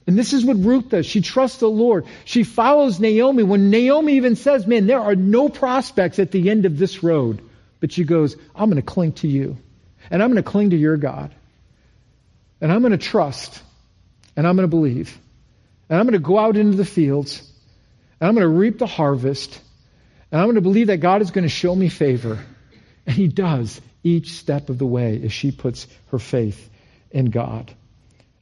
And 0.07 0.17
this 0.17 0.33
is 0.33 0.45
what 0.45 0.59
Ruth 0.59 0.91
does. 0.91 1.07
She 1.07 1.21
trusts 1.21 1.59
the 1.59 1.67
Lord. 1.67 2.07
She 2.25 2.45
follows 2.45 3.01
Naomi 3.01 3.43
when 3.43 3.71
Naomi 3.71 4.15
even 4.15 4.37
says, 4.37 4.67
man, 4.67 4.87
there 4.87 5.01
are 5.01 5.17
no 5.17 5.49
prospects 5.49 6.21
at 6.21 6.31
the 6.31 6.51
end 6.51 6.67
of 6.67 6.79
this 6.79 7.03
road. 7.03 7.43
But 7.81 7.93
she 7.93 8.05
goes, 8.05 8.37
I'm 8.55 8.71
going 8.71 8.81
to 8.81 8.87
cling 8.87 9.13
to 9.15 9.29
you. 9.29 9.57
And 10.11 10.23
I'm 10.23 10.31
going 10.31 10.43
to 10.43 10.49
cling 10.49 10.71
to 10.71 10.77
your 10.77 10.97
God. 10.97 11.35
And 12.61 12.71
I'm 12.71 12.81
going 12.81 12.93
to 12.93 12.99
trust. 12.99 13.61
And 14.37 14.47
I'm 14.47 14.55
going 14.55 14.69
to 14.69 14.71
believe. 14.71 15.19
And 15.89 15.99
I'm 15.99 16.07
going 16.07 16.15
to 16.15 16.19
go 16.19 16.39
out 16.39 16.57
into 16.57 16.77
the 16.77 16.85
fields. 16.85 17.41
And 18.21 18.29
I'm 18.29 18.35
going 18.35 18.47
to 18.47 18.59
reap 18.59 18.79
the 18.79 18.87
harvest. 18.87 19.61
And 20.31 20.41
I'm 20.41 20.47
going 20.47 20.57
to 20.57 20.61
believe 20.61 20.89
that 20.89 20.99
God 20.99 21.23
is 21.23 21.31
going 21.31 21.45
to 21.45 21.49
show 21.49 21.75
me 21.75 21.89
favor. 21.89 22.39
And 23.07 23.15
He 23.15 23.29
does 23.29 23.81
each 24.03 24.33
step 24.33 24.69
of 24.69 24.79
the 24.79 24.87
way 24.87 25.21
as 25.25 25.33
she 25.33 25.53
puts 25.53 25.87
her 26.11 26.19
faith 26.19 26.71
in 27.11 27.27
God. 27.27 27.75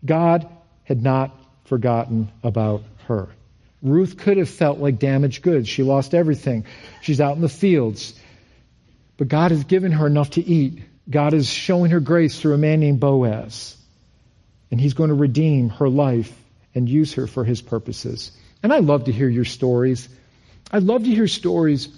God 0.05 0.49
had 0.85 1.03
not 1.03 1.35
forgotten 1.65 2.31
about 2.43 2.83
her. 3.09 3.29
Ruth 3.83 4.17
could 4.17 4.39
have 4.39 4.49
felt 4.49 4.79
like 4.79 4.99
damaged 4.99 5.43
goods. 5.43 5.69
She 5.69 5.83
lost 5.83 6.15
everything. 6.15 6.65
She's 7.03 7.21
out 7.21 7.37
in 7.37 7.43
the 7.43 7.49
fields. 7.49 8.19
But 9.17 9.29
God 9.29 9.51
has 9.51 9.65
given 9.65 9.93
her 9.93 10.07
enough 10.07 10.31
to 10.31 10.43
eat. 10.43 10.83
God 11.09 11.35
is 11.35 11.49
showing 11.49 11.91
her 11.91 12.01
grace 12.01 12.41
through 12.41 12.55
a 12.55 12.59
man 12.59 12.81
named 12.81 13.01
Boaz. 13.01 13.77
And 14.71 14.81
he's 14.81 14.95
going 14.95 15.11
to 15.11 15.15
redeem 15.15 15.69
her 15.69 15.89
life 15.89 16.35
and 16.75 16.89
use 16.89 17.15
her 17.15 17.27
for 17.27 17.45
his 17.45 17.63
purposes. 17.63 18.33
And 18.63 18.73
I 18.73 18.79
love 18.79 19.05
to 19.05 19.13
hear 19.13 19.29
your 19.29 19.45
stories. 19.45 20.09
I 20.73 20.79
love 20.79 21.05
to 21.05 21.11
hear 21.11 21.29
stories 21.29 21.89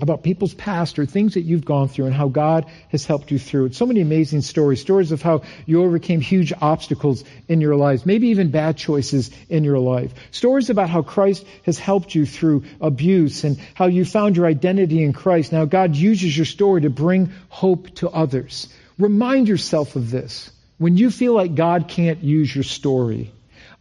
about 0.00 0.22
people's 0.22 0.54
past 0.54 0.98
or 0.98 1.06
things 1.06 1.34
that 1.34 1.42
you've 1.42 1.64
gone 1.64 1.88
through 1.88 2.06
and 2.06 2.14
how 2.14 2.28
God 2.28 2.66
has 2.90 3.04
helped 3.04 3.30
you 3.30 3.38
through 3.38 3.66
it. 3.66 3.74
So 3.74 3.86
many 3.86 4.00
amazing 4.00 4.42
stories. 4.42 4.80
Stories 4.80 5.12
of 5.12 5.22
how 5.22 5.42
you 5.66 5.82
overcame 5.82 6.20
huge 6.20 6.52
obstacles 6.60 7.24
in 7.48 7.60
your 7.60 7.74
lives, 7.74 8.06
maybe 8.06 8.28
even 8.28 8.50
bad 8.50 8.76
choices 8.76 9.30
in 9.48 9.64
your 9.64 9.78
life. 9.78 10.12
Stories 10.30 10.70
about 10.70 10.88
how 10.88 11.02
Christ 11.02 11.44
has 11.64 11.78
helped 11.78 12.14
you 12.14 12.26
through 12.26 12.64
abuse 12.80 13.44
and 13.44 13.58
how 13.74 13.86
you 13.86 14.04
found 14.04 14.36
your 14.36 14.46
identity 14.46 15.02
in 15.02 15.12
Christ. 15.12 15.52
Now 15.52 15.64
God 15.64 15.96
uses 15.96 16.36
your 16.36 16.46
story 16.46 16.82
to 16.82 16.90
bring 16.90 17.32
hope 17.48 17.94
to 17.96 18.08
others. 18.08 18.68
Remind 18.98 19.48
yourself 19.48 19.96
of 19.96 20.10
this. 20.10 20.50
When 20.78 20.96
you 20.96 21.10
feel 21.10 21.32
like 21.32 21.56
God 21.56 21.88
can't 21.88 22.22
use 22.22 22.54
your 22.54 22.64
story, 22.64 23.32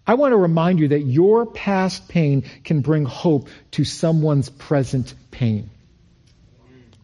I 0.08 0.14
want 0.14 0.32
to 0.32 0.38
remind 0.38 0.80
you 0.80 0.88
that 0.90 1.02
your 1.02 1.46
past 1.46 2.08
pain 2.08 2.46
can 2.64 2.80
bring 2.80 3.04
hope 3.04 3.50
to 3.72 3.84
someone's 3.84 4.50
present 4.50 5.14
pain. 5.30 5.70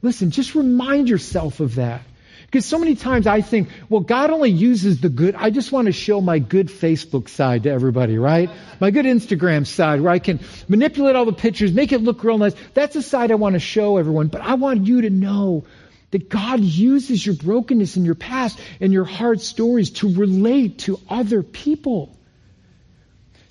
Listen, 0.02 0.32
just 0.32 0.56
remind 0.56 1.10
yourself 1.10 1.60
of 1.60 1.76
that. 1.76 2.02
Because 2.46 2.66
so 2.68 2.78
many 2.78 2.96
times 2.96 3.26
I 3.26 3.42
think, 3.42 3.70
well, 3.90 4.02
God 4.02 4.30
only 4.30 4.52
uses 4.52 5.02
the 5.02 5.10
good. 5.10 5.34
I 5.34 5.50
just 5.50 5.72
want 5.72 5.88
to 5.88 5.92
show 5.92 6.22
my 6.22 6.38
good 6.38 6.68
Facebook 6.68 7.28
side 7.28 7.64
to 7.64 7.72
everybody, 7.72 8.20
right? 8.20 8.50
My 8.80 8.92
good 8.92 9.06
Instagram 9.06 9.66
side 9.66 10.02
where 10.02 10.12
I 10.12 10.20
can 10.20 10.40
manipulate 10.68 11.16
all 11.16 11.26
the 11.26 11.34
pictures, 11.34 11.72
make 11.72 11.92
it 11.92 12.02
look 12.02 12.24
real 12.24 12.38
nice. 12.38 12.54
That's 12.76 12.94
the 12.94 13.02
side 13.02 13.32
I 13.32 13.36
want 13.36 13.54
to 13.54 13.60
show 13.60 13.98
everyone. 13.98 14.28
But 14.28 14.42
I 14.42 14.54
want 14.54 14.86
you 14.86 15.02
to 15.02 15.10
know 15.10 15.66
that 16.12 16.30
God 16.30 16.60
uses 16.60 17.26
your 17.26 17.36
brokenness 17.36 17.96
and 17.96 18.06
your 18.06 18.14
past 18.14 18.60
and 18.80 18.94
your 18.94 19.04
hard 19.04 19.42
stories 19.42 19.90
to 19.90 20.14
relate 20.14 20.78
to 20.80 21.00
other 21.10 21.42
people. 21.42 22.16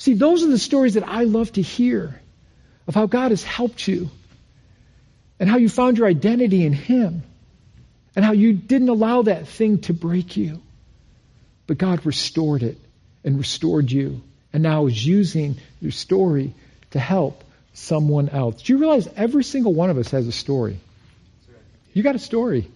See, 0.03 0.15
those 0.15 0.43
are 0.43 0.49
the 0.49 0.59
stories 0.59 0.95
that 0.95 1.07
I 1.07 1.23
love 1.23 1.53
to 1.53 1.63
hear 1.63 2.21
of 2.89 2.95
how 2.97 3.07
God 3.07 3.31
has 3.31 3.45
helped 3.45 3.87
you 3.87 4.11
and 5.39 5.49
how 5.49 5.59
you 5.59 5.69
found 5.69 5.97
your 5.97 6.09
identity 6.09 6.67
in 6.67 6.73
Him 6.73 7.23
and 8.17 8.25
how 8.25 8.33
you 8.33 8.53
didn't 8.53 8.89
allow 8.89 9.23
that 9.23 9.47
thing 9.47 9.79
to 9.83 9.95
break 9.95 10.37
you. 10.37 10.61
But 11.69 11.79
God 11.79 12.05
restored 12.05 12.65
it 12.65 12.79
and 13.23 13.39
restored 13.39 13.93
you 13.93 14.25
and 14.53 14.65
now 14.65 14.87
is 14.87 15.07
using 15.07 15.59
your 15.81 15.93
story 15.93 16.53
to 16.91 16.99
help 16.99 17.45
someone 17.73 18.29
else. 18.29 18.61
Do 18.61 18.73
you 18.73 18.81
realize 18.81 19.09
every 19.17 19.45
single 19.45 19.73
one 19.73 19.91
of 19.91 19.99
us 19.99 20.11
has 20.11 20.27
a 20.27 20.33
story? 20.33 20.81
You 21.93 22.03
got 22.03 22.17
a 22.17 22.19
story. 22.19 22.69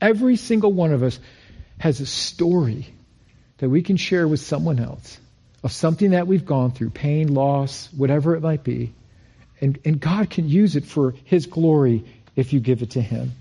Every 0.00 0.36
single 0.36 0.72
one 0.72 0.94
of 0.94 1.02
us 1.02 1.20
has 1.76 2.00
a 2.00 2.06
story 2.06 2.86
that 3.58 3.68
we 3.68 3.82
can 3.82 3.98
share 3.98 4.26
with 4.26 4.40
someone 4.40 4.78
else 4.80 5.18
of 5.62 5.72
something 5.72 6.10
that 6.12 6.26
we've 6.26 6.46
gone 6.46 6.72
through, 6.72 6.90
pain, 6.90 7.34
loss, 7.34 7.88
whatever 7.92 8.34
it 8.34 8.40
might 8.40 8.64
be. 8.64 8.92
And, 9.60 9.78
and 9.84 10.00
God 10.00 10.30
can 10.30 10.48
use 10.48 10.76
it 10.76 10.84
for 10.84 11.14
His 11.24 11.46
glory 11.46 12.04
if 12.34 12.52
you 12.52 12.60
give 12.60 12.82
it 12.82 12.90
to 12.92 13.02
Him. 13.02 13.32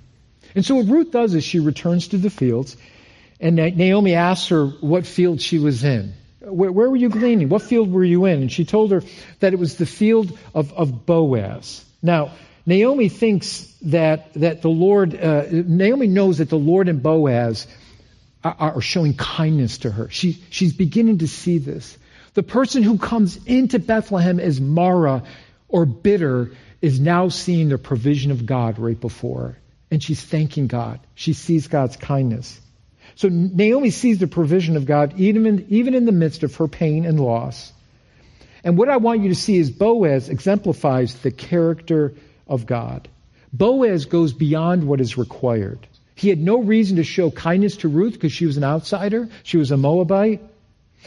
And 0.55 0.65
so 0.65 0.75
what 0.75 0.87
Ruth 0.87 1.11
does 1.11 1.33
is 1.33 1.43
she 1.43 1.59
returns 1.59 2.09
to 2.09 2.17
the 2.17 2.29
fields, 2.29 2.75
and 3.39 3.55
Naomi 3.55 4.15
asks 4.15 4.49
her 4.49 4.67
what 4.67 5.05
field 5.05 5.39
she 5.39 5.59
was 5.59 5.83
in. 5.83 6.13
Where, 6.41 6.71
where, 6.71 6.89
were 6.89 6.95
you 6.95 7.09
gleaning? 7.09 7.49
What 7.49 7.61
field 7.61 7.91
were 7.91 8.03
you 8.03 8.25
in? 8.25 8.41
And 8.41 8.51
she 8.51 8.65
told 8.65 8.91
her 8.91 9.03
that 9.39 9.53
it 9.53 9.59
was 9.59 9.75
the 9.75 9.85
field 9.85 10.37
of, 10.53 10.73
of 10.73 11.05
Boaz. 11.05 11.85
Now, 12.01 12.31
Naomi 12.65 13.09
thinks 13.09 13.73
that, 13.83 14.33
that 14.35 14.61
the 14.61 14.69
Lord, 14.69 15.15
uh, 15.15 15.45
Naomi 15.51 16.07
knows 16.07 16.39
that 16.39 16.49
the 16.49 16.57
Lord 16.57 16.87
and 16.89 17.01
Boaz 17.01 17.67
are, 18.43 18.55
are 18.75 18.81
showing 18.81 19.15
kindness 19.15 19.79
to 19.79 19.91
her. 19.91 20.09
She, 20.09 20.41
she's 20.49 20.73
beginning 20.73 21.19
to 21.19 21.27
see 21.27 21.57
this. 21.57 21.97
The 22.33 22.43
person 22.43 22.83
who 22.83 22.97
comes 22.97 23.37
into 23.45 23.79
Bethlehem 23.79 24.39
as 24.39 24.61
Mara 24.61 25.23
or 25.67 25.85
bitter 25.85 26.51
is 26.81 26.99
now 26.99 27.29
seeing 27.29 27.69
the 27.69 27.77
provision 27.77 28.31
of 28.31 28.45
God 28.45 28.79
right 28.79 28.99
before. 28.99 29.57
And 29.91 30.01
she's 30.01 30.21
thanking 30.21 30.67
God. 30.67 30.99
She 31.15 31.33
sees 31.33 31.67
God's 31.67 31.97
kindness. 31.97 32.59
So 33.15 33.27
Naomi 33.29 33.89
sees 33.89 34.19
the 34.19 34.27
provision 34.27 34.77
of 34.77 34.85
God 34.85 35.19
even 35.19 35.45
in, 35.45 35.65
even 35.69 35.93
in 35.95 36.05
the 36.05 36.11
midst 36.11 36.43
of 36.43 36.55
her 36.55 36.67
pain 36.67 37.05
and 37.05 37.19
loss. 37.19 37.73
And 38.63 38.77
what 38.77 38.89
I 38.89 38.97
want 38.97 39.21
you 39.21 39.29
to 39.29 39.35
see 39.35 39.57
is 39.57 39.71
Boaz 39.71 40.29
exemplifies 40.29 41.15
the 41.15 41.31
character 41.31 42.13
of 42.47 42.65
God. 42.65 43.07
Boaz 43.51 44.05
goes 44.05 44.33
beyond 44.33 44.85
what 44.85 45.01
is 45.01 45.17
required. 45.17 45.87
He 46.15 46.29
had 46.29 46.39
no 46.39 46.61
reason 46.61 46.97
to 46.97 47.03
show 47.03 47.31
kindness 47.31 47.77
to 47.77 47.87
Ruth 47.87 48.13
because 48.13 48.33
she 48.33 48.45
was 48.45 48.57
an 48.57 48.63
outsider. 48.63 49.29
She 49.43 49.57
was 49.57 49.71
a 49.71 49.77
Moabite. 49.77 50.41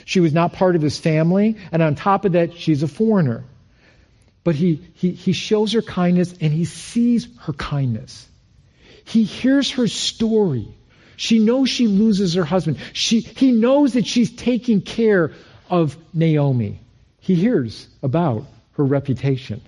She 0.04 0.20
was 0.20 0.32
not 0.32 0.52
part 0.52 0.76
of 0.76 0.82
his 0.82 0.98
family. 0.98 1.56
And 1.70 1.82
on 1.82 1.94
top 1.94 2.24
of 2.24 2.32
that, 2.32 2.54
she's 2.54 2.82
a 2.82 2.88
foreigner. 2.88 3.44
But 4.44 4.54
he, 4.54 4.80
he, 4.94 5.12
he 5.12 5.32
shows 5.32 5.72
her 5.72 5.82
kindness 5.82 6.34
and 6.40 6.52
he 6.52 6.64
sees 6.64 7.28
her 7.40 7.52
kindness. 7.52 8.28
He 9.04 9.24
hears 9.24 9.70
her 9.72 9.86
story. 9.88 10.68
She 11.16 11.38
knows 11.38 11.70
she 11.70 11.86
loses 11.86 12.34
her 12.34 12.44
husband. 12.44 12.78
She, 12.92 13.20
he 13.20 13.52
knows 13.52 13.92
that 13.92 14.06
she's 14.06 14.34
taking 14.34 14.80
care 14.80 15.32
of 15.70 15.96
Naomi. 16.12 16.80
He 17.20 17.34
hears 17.34 17.86
about 18.02 18.44
her 18.72 18.84
reputation. 18.84 19.60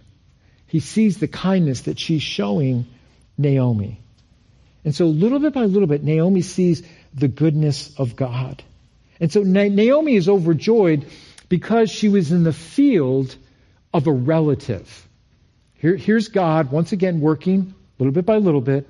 He 0.67 0.81
sees 0.81 1.19
the 1.19 1.29
kindness 1.29 1.83
that 1.83 2.01
she's 2.01 2.23
showing 2.23 2.87
Naomi. 3.39 4.01
And 4.85 4.95
so, 4.95 5.07
little 5.07 5.39
bit 5.39 5.55
by 5.55 5.65
little 5.65 5.87
bit, 5.87 6.03
Naomi 6.03 6.43
sees 6.43 6.83
the 7.15 7.29
goodness 7.29 7.95
of 7.97 8.17
God. 8.17 8.63
And 9.21 9.33
so, 9.33 9.43
Naomi 9.43 10.17
is 10.17 10.29
overjoyed 10.29 11.07
because 11.49 11.91
she 11.91 12.09
was 12.09 12.33
in 12.33 12.43
the 12.43 12.53
field 12.53 13.37
of 13.93 14.07
a 14.07 14.13
relative. 14.13 15.09
Here, 15.75 15.97
here's 15.97 16.29
God 16.29 16.73
once 16.73 16.93
again 16.93 17.21
working 17.21 17.75
little 17.99 18.13
bit 18.13 18.27
by 18.27 18.39
little 18.39 18.61
bit 18.61 18.89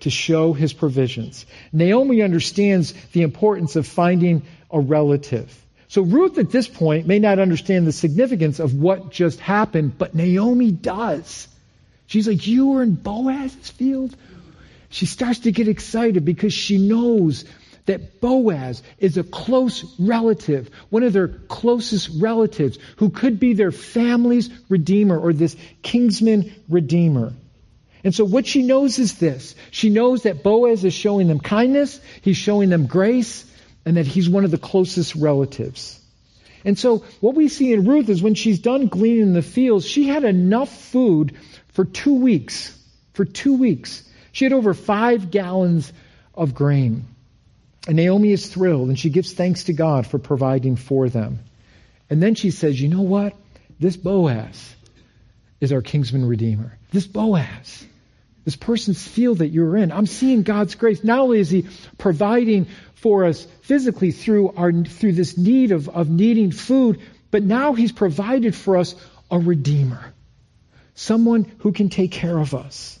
to 0.00 0.10
show 0.10 0.52
his 0.52 0.72
provisions. 0.72 1.46
Naomi 1.72 2.22
understands 2.22 2.92
the 3.12 3.22
importance 3.22 3.76
of 3.76 3.86
finding 3.86 4.42
a 4.70 4.80
relative. 4.80 5.58
So 5.88 6.02
Ruth 6.02 6.38
at 6.38 6.50
this 6.50 6.68
point 6.68 7.06
may 7.06 7.18
not 7.18 7.38
understand 7.38 7.86
the 7.86 7.92
significance 7.92 8.60
of 8.60 8.74
what 8.74 9.10
just 9.10 9.40
happened, 9.40 9.96
but 9.98 10.14
Naomi 10.14 10.70
does. 10.72 11.48
She's 12.06 12.26
like, 12.26 12.46
You 12.46 12.68
were 12.68 12.82
in 12.82 12.94
Boaz's 12.94 13.70
field? 13.70 14.16
She 14.90 15.06
starts 15.06 15.40
to 15.40 15.52
get 15.52 15.68
excited 15.68 16.24
because 16.24 16.52
she 16.52 16.76
knows 16.76 17.44
that 17.86 18.20
Boaz 18.20 18.82
is 18.98 19.16
a 19.16 19.24
close 19.24 19.84
relative, 19.98 20.70
one 20.90 21.02
of 21.02 21.12
their 21.12 21.28
closest 21.28 22.10
relatives, 22.20 22.78
who 22.96 23.10
could 23.10 23.40
be 23.40 23.54
their 23.54 23.72
family's 23.72 24.50
redeemer 24.68 25.18
or 25.18 25.32
this 25.32 25.56
kinsman 25.82 26.52
redeemer. 26.68 27.32
And 28.04 28.14
so 28.14 28.24
what 28.24 28.46
she 28.46 28.62
knows 28.62 28.98
is 28.98 29.18
this. 29.18 29.54
She 29.70 29.90
knows 29.90 30.24
that 30.24 30.42
Boaz 30.42 30.84
is 30.84 30.94
showing 30.94 31.28
them 31.28 31.40
kindness, 31.40 32.00
he's 32.20 32.36
showing 32.36 32.68
them 32.68 32.86
grace, 32.86 33.44
and 33.84 33.96
that 33.96 34.06
he's 34.06 34.28
one 34.28 34.44
of 34.44 34.50
the 34.50 34.58
closest 34.58 35.14
relatives. 35.14 36.00
And 36.64 36.78
so 36.78 36.98
what 37.20 37.34
we 37.34 37.48
see 37.48 37.72
in 37.72 37.84
Ruth 37.84 38.08
is 38.08 38.22
when 38.22 38.34
she's 38.34 38.60
done 38.60 38.86
gleaning 38.86 39.22
in 39.22 39.32
the 39.32 39.42
fields, 39.42 39.86
she 39.86 40.06
had 40.06 40.22
enough 40.24 40.70
food 40.70 41.36
for 41.72 41.84
two 41.84 42.14
weeks. 42.14 42.78
For 43.14 43.24
two 43.24 43.54
weeks. 43.54 44.08
She 44.30 44.44
had 44.44 44.52
over 44.52 44.72
five 44.72 45.30
gallons 45.30 45.92
of 46.34 46.54
grain. 46.54 47.04
And 47.86 47.96
Naomi 47.96 48.32
is 48.32 48.46
thrilled 48.46 48.88
and 48.88 48.98
she 48.98 49.10
gives 49.10 49.32
thanks 49.32 49.64
to 49.64 49.72
God 49.72 50.06
for 50.06 50.18
providing 50.18 50.76
for 50.76 51.08
them. 51.08 51.40
And 52.08 52.22
then 52.22 52.34
she 52.34 52.50
says, 52.50 52.80
You 52.80 52.88
know 52.88 53.02
what? 53.02 53.34
this 53.82 53.96
Boaz 53.96 54.74
is 55.60 55.72
our 55.72 55.82
kinsman 55.82 56.24
redeemer. 56.24 56.78
This 56.92 57.06
Boaz, 57.06 57.84
this 58.44 58.56
person's 58.56 59.06
field 59.06 59.38
that 59.38 59.48
you're 59.48 59.76
in. 59.76 59.92
I'm 59.92 60.06
seeing 60.06 60.44
God's 60.44 60.76
grace. 60.76 61.04
Not 61.04 61.18
only 61.18 61.40
is 61.40 61.50
He 61.50 61.66
providing 61.98 62.66
for 62.94 63.24
us 63.24 63.44
physically 63.62 64.12
through 64.12 64.52
our 64.56 64.72
through 64.72 65.12
this 65.12 65.36
need 65.36 65.72
of, 65.72 65.88
of 65.88 66.08
needing 66.08 66.52
food, 66.52 67.00
but 67.30 67.42
now 67.42 67.72
He's 67.74 67.92
provided 67.92 68.54
for 68.54 68.76
us 68.76 68.94
a 69.30 69.38
redeemer, 69.38 70.12
someone 70.94 71.50
who 71.58 71.72
can 71.72 71.88
take 71.88 72.12
care 72.12 72.38
of 72.38 72.54
us. 72.54 72.98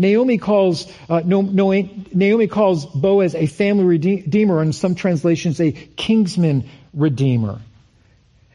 Naomi 0.00 0.38
calls 0.38 0.90
uh, 1.10 1.20
Naomi 1.20 2.46
calls 2.46 2.86
Boaz 2.86 3.34
a 3.34 3.46
family 3.46 3.84
redeemer, 3.84 4.62
and 4.62 4.74
some 4.74 4.94
translations 4.94 5.60
a 5.60 5.72
kinsman 5.72 6.68
redeemer. 6.94 7.60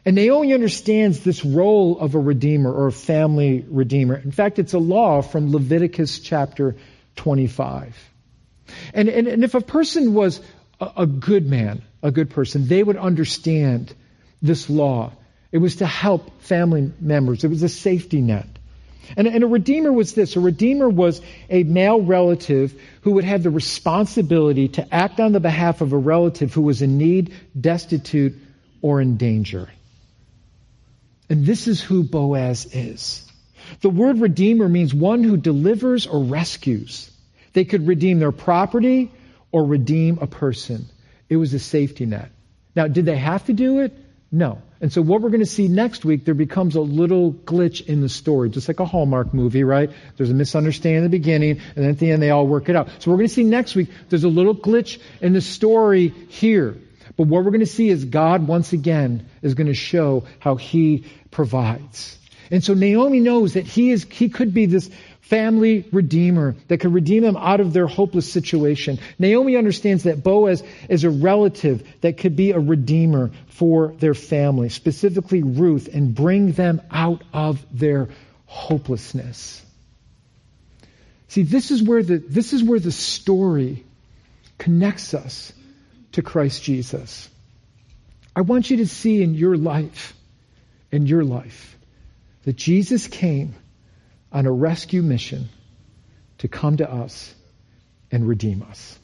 And 0.04 0.16
Naomi 0.16 0.54
understands 0.54 1.20
this 1.20 1.44
role 1.44 2.00
of 2.00 2.16
a 2.16 2.18
redeemer 2.18 2.72
or 2.72 2.88
a 2.88 2.92
family 2.92 3.64
redeemer. 3.68 4.16
In 4.16 4.32
fact, 4.32 4.58
it's 4.58 4.72
a 4.72 4.80
law 4.80 5.22
from 5.22 5.52
Leviticus 5.52 6.18
chapter 6.18 6.74
25. 7.14 7.96
And, 8.92 9.08
and, 9.08 9.28
and 9.28 9.44
if 9.44 9.54
a 9.54 9.60
person 9.60 10.14
was 10.14 10.40
a, 10.80 10.92
a 10.98 11.06
good 11.06 11.46
man, 11.46 11.82
a 12.02 12.10
good 12.10 12.30
person, 12.30 12.66
they 12.66 12.82
would 12.82 12.96
understand 12.96 13.94
this 14.42 14.68
law. 14.68 15.12
It 15.52 15.58
was 15.58 15.76
to 15.76 15.86
help 15.86 16.42
family 16.42 16.92
members. 17.00 17.44
It 17.44 17.48
was 17.48 17.62
a 17.62 17.68
safety 17.68 18.20
net. 18.20 18.46
And, 19.16 19.26
and, 19.26 19.44
a 19.44 19.46
redeemer 19.46 19.92
was 19.92 20.14
this 20.14 20.36
a 20.36 20.40
redeemer 20.40 20.88
was 20.88 21.20
a 21.48 21.62
male 21.62 22.00
relative 22.00 22.78
who 23.02 23.12
would 23.12 23.24
have 23.24 23.42
the 23.42 23.50
responsibility 23.50 24.68
to 24.68 24.94
act 24.94 25.20
on 25.20 25.32
the 25.32 25.40
behalf 25.40 25.80
of 25.80 25.92
a 25.92 25.98
relative 25.98 26.52
who 26.52 26.62
was 26.62 26.82
in 26.82 26.98
need, 26.98 27.32
destitute, 27.58 28.34
or 28.82 29.00
in 29.00 29.16
danger. 29.16 29.68
And 31.28 31.46
this 31.46 31.68
is 31.68 31.80
who 31.80 32.02
Boaz 32.02 32.66
is. 32.72 33.26
The 33.80 33.90
word 33.90 34.20
redeemer 34.20 34.68
means 34.68 34.94
one 34.94 35.24
who 35.24 35.36
delivers 35.36 36.06
or 36.06 36.22
rescues. 36.22 37.10
They 37.52 37.64
could 37.64 37.86
redeem 37.86 38.18
their 38.18 38.32
property 38.32 39.10
or 39.50 39.64
redeem 39.64 40.18
a 40.20 40.26
person. 40.26 40.86
It 41.28 41.36
was 41.36 41.54
a 41.54 41.58
safety 41.58 42.06
net. 42.06 42.30
Now, 42.74 42.86
did 42.88 43.06
they 43.06 43.16
have 43.16 43.46
to 43.46 43.52
do 43.52 43.80
it? 43.80 43.96
No. 44.36 44.60
And 44.82 44.92
so 44.92 45.00
what 45.00 45.22
we're 45.22 45.30
going 45.30 45.40
to 45.40 45.46
see 45.46 45.66
next 45.66 46.04
week, 46.04 46.26
there 46.26 46.34
becomes 46.34 46.76
a 46.76 46.82
little 46.82 47.32
glitch 47.32 47.80
in 47.86 48.02
the 48.02 48.08
story, 48.10 48.50
just 48.50 48.68
like 48.68 48.80
a 48.80 48.84
Hallmark 48.84 49.32
movie, 49.32 49.64
right? 49.64 49.90
There's 50.18 50.28
a 50.28 50.34
misunderstanding 50.34 50.98
in 50.98 51.02
the 51.04 51.08
beginning, 51.08 51.52
and 51.74 51.84
then 51.84 51.90
at 51.90 51.98
the 51.98 52.10
end 52.10 52.20
they 52.20 52.28
all 52.28 52.46
work 52.46 52.68
it 52.68 52.76
out. 52.76 52.90
So 52.98 53.10
we're 53.10 53.16
going 53.16 53.28
to 53.28 53.34
see 53.34 53.44
next 53.44 53.74
week, 53.74 53.88
there's 54.10 54.24
a 54.24 54.28
little 54.28 54.54
glitch 54.54 55.00
in 55.22 55.32
the 55.32 55.40
story 55.40 56.08
here. 56.08 56.76
But 57.16 57.28
what 57.28 57.44
we're 57.44 57.50
going 57.50 57.60
to 57.60 57.66
see 57.66 57.88
is 57.88 58.04
God 58.04 58.46
once 58.46 58.74
again 58.74 59.26
is 59.40 59.54
going 59.54 59.68
to 59.68 59.74
show 59.74 60.24
how 60.38 60.56
He 60.56 61.06
provides. 61.30 62.18
And 62.50 62.62
so 62.62 62.74
Naomi 62.74 63.20
knows 63.20 63.54
that 63.54 63.66
he 63.66 63.90
is, 63.90 64.04
he 64.04 64.28
could 64.28 64.54
be 64.54 64.66
this 64.66 64.90
family 65.26 65.84
redeemer 65.92 66.54
that 66.68 66.78
could 66.78 66.94
redeem 66.94 67.22
them 67.22 67.36
out 67.36 67.58
of 67.60 67.72
their 67.72 67.88
hopeless 67.88 68.32
situation. 68.32 68.98
Naomi 69.18 69.56
understands 69.56 70.04
that 70.04 70.22
Boaz 70.22 70.62
is 70.88 71.02
a 71.02 71.10
relative 71.10 71.86
that 72.00 72.18
could 72.18 72.36
be 72.36 72.52
a 72.52 72.60
redeemer 72.60 73.32
for 73.48 73.88
their 73.98 74.14
family, 74.14 74.68
specifically 74.68 75.42
Ruth, 75.42 75.88
and 75.92 76.14
bring 76.14 76.52
them 76.52 76.80
out 76.92 77.22
of 77.32 77.64
their 77.76 78.08
hopelessness. 78.46 79.64
See, 81.28 81.42
this 81.42 81.72
is 81.72 81.82
where 81.82 82.04
the, 82.04 82.18
this 82.18 82.52
is 82.52 82.62
where 82.62 82.78
the 82.78 82.92
story 82.92 83.84
connects 84.58 85.12
us 85.12 85.52
to 86.12 86.22
Christ 86.22 86.62
Jesus. 86.62 87.28
I 88.34 88.42
want 88.42 88.70
you 88.70 88.76
to 88.76 88.86
see 88.86 89.22
in 89.22 89.34
your 89.34 89.56
life, 89.56 90.14
in 90.92 91.06
your 91.06 91.24
life, 91.24 91.76
that 92.44 92.54
Jesus 92.54 93.08
came 93.08 93.56
on 94.32 94.46
a 94.46 94.52
rescue 94.52 95.02
mission 95.02 95.48
to 96.38 96.48
come 96.48 96.76
to 96.78 96.90
us 96.90 97.34
and 98.10 98.26
redeem 98.26 98.62
us 98.62 98.98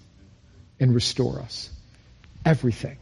and 0.81 0.95
restore 0.95 1.41
us. 1.41 1.71
Everything. 2.45 2.99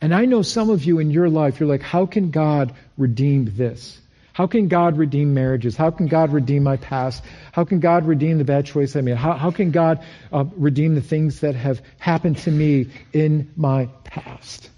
And 0.00 0.14
I 0.14 0.24
know 0.24 0.42
some 0.42 0.70
of 0.70 0.84
you 0.84 0.98
in 0.98 1.10
your 1.10 1.28
life, 1.28 1.60
you're 1.60 1.68
like, 1.68 1.82
how 1.82 2.06
can 2.06 2.30
God 2.30 2.74
redeem 2.96 3.54
this? 3.56 4.00
How 4.32 4.46
can 4.46 4.68
God 4.68 4.96
redeem 4.96 5.34
marriages? 5.34 5.76
How 5.76 5.90
can 5.90 6.06
God 6.06 6.32
redeem 6.32 6.62
my 6.62 6.78
past? 6.78 7.22
How 7.52 7.64
can 7.64 7.80
God 7.80 8.06
redeem 8.06 8.38
the 8.38 8.44
bad 8.44 8.64
choice 8.64 8.96
I 8.96 9.02
made? 9.02 9.16
How, 9.16 9.34
how 9.34 9.50
can 9.50 9.70
God 9.70 10.02
uh, 10.32 10.44
redeem 10.56 10.94
the 10.94 11.02
things 11.02 11.40
that 11.40 11.54
have 11.54 11.82
happened 11.98 12.38
to 12.38 12.50
me 12.50 12.88
in 13.12 13.52
my 13.56 13.90
past? 14.04 14.70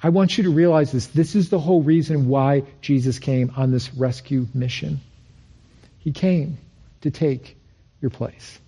I 0.00 0.10
want 0.10 0.38
you 0.38 0.44
to 0.44 0.50
realize 0.50 0.92
this. 0.92 1.08
This 1.08 1.34
is 1.34 1.50
the 1.50 1.58
whole 1.58 1.82
reason 1.82 2.28
why 2.28 2.62
Jesus 2.80 3.18
came 3.18 3.52
on 3.56 3.72
this 3.72 3.92
rescue 3.94 4.46
mission. 4.54 5.00
He 6.04 6.12
came 6.12 6.58
to 7.00 7.10
take 7.10 7.56
your 8.02 8.10
place. 8.10 8.60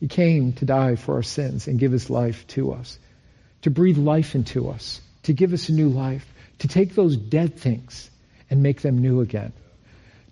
He 0.00 0.08
came 0.08 0.54
to 0.54 0.64
die 0.64 0.96
for 0.96 1.16
our 1.16 1.22
sins 1.22 1.68
and 1.68 1.78
give 1.78 1.92
his 1.92 2.08
life 2.08 2.46
to 2.48 2.72
us, 2.72 2.98
to 3.62 3.70
breathe 3.70 3.98
life 3.98 4.34
into 4.34 4.70
us, 4.70 5.02
to 5.24 5.34
give 5.34 5.52
us 5.52 5.68
a 5.68 5.72
new 5.72 5.90
life, 5.90 6.26
to 6.60 6.68
take 6.68 6.94
those 6.94 7.16
dead 7.16 7.58
things 7.58 8.10
and 8.48 8.62
make 8.62 8.80
them 8.80 8.98
new 8.98 9.20
again. 9.20 9.52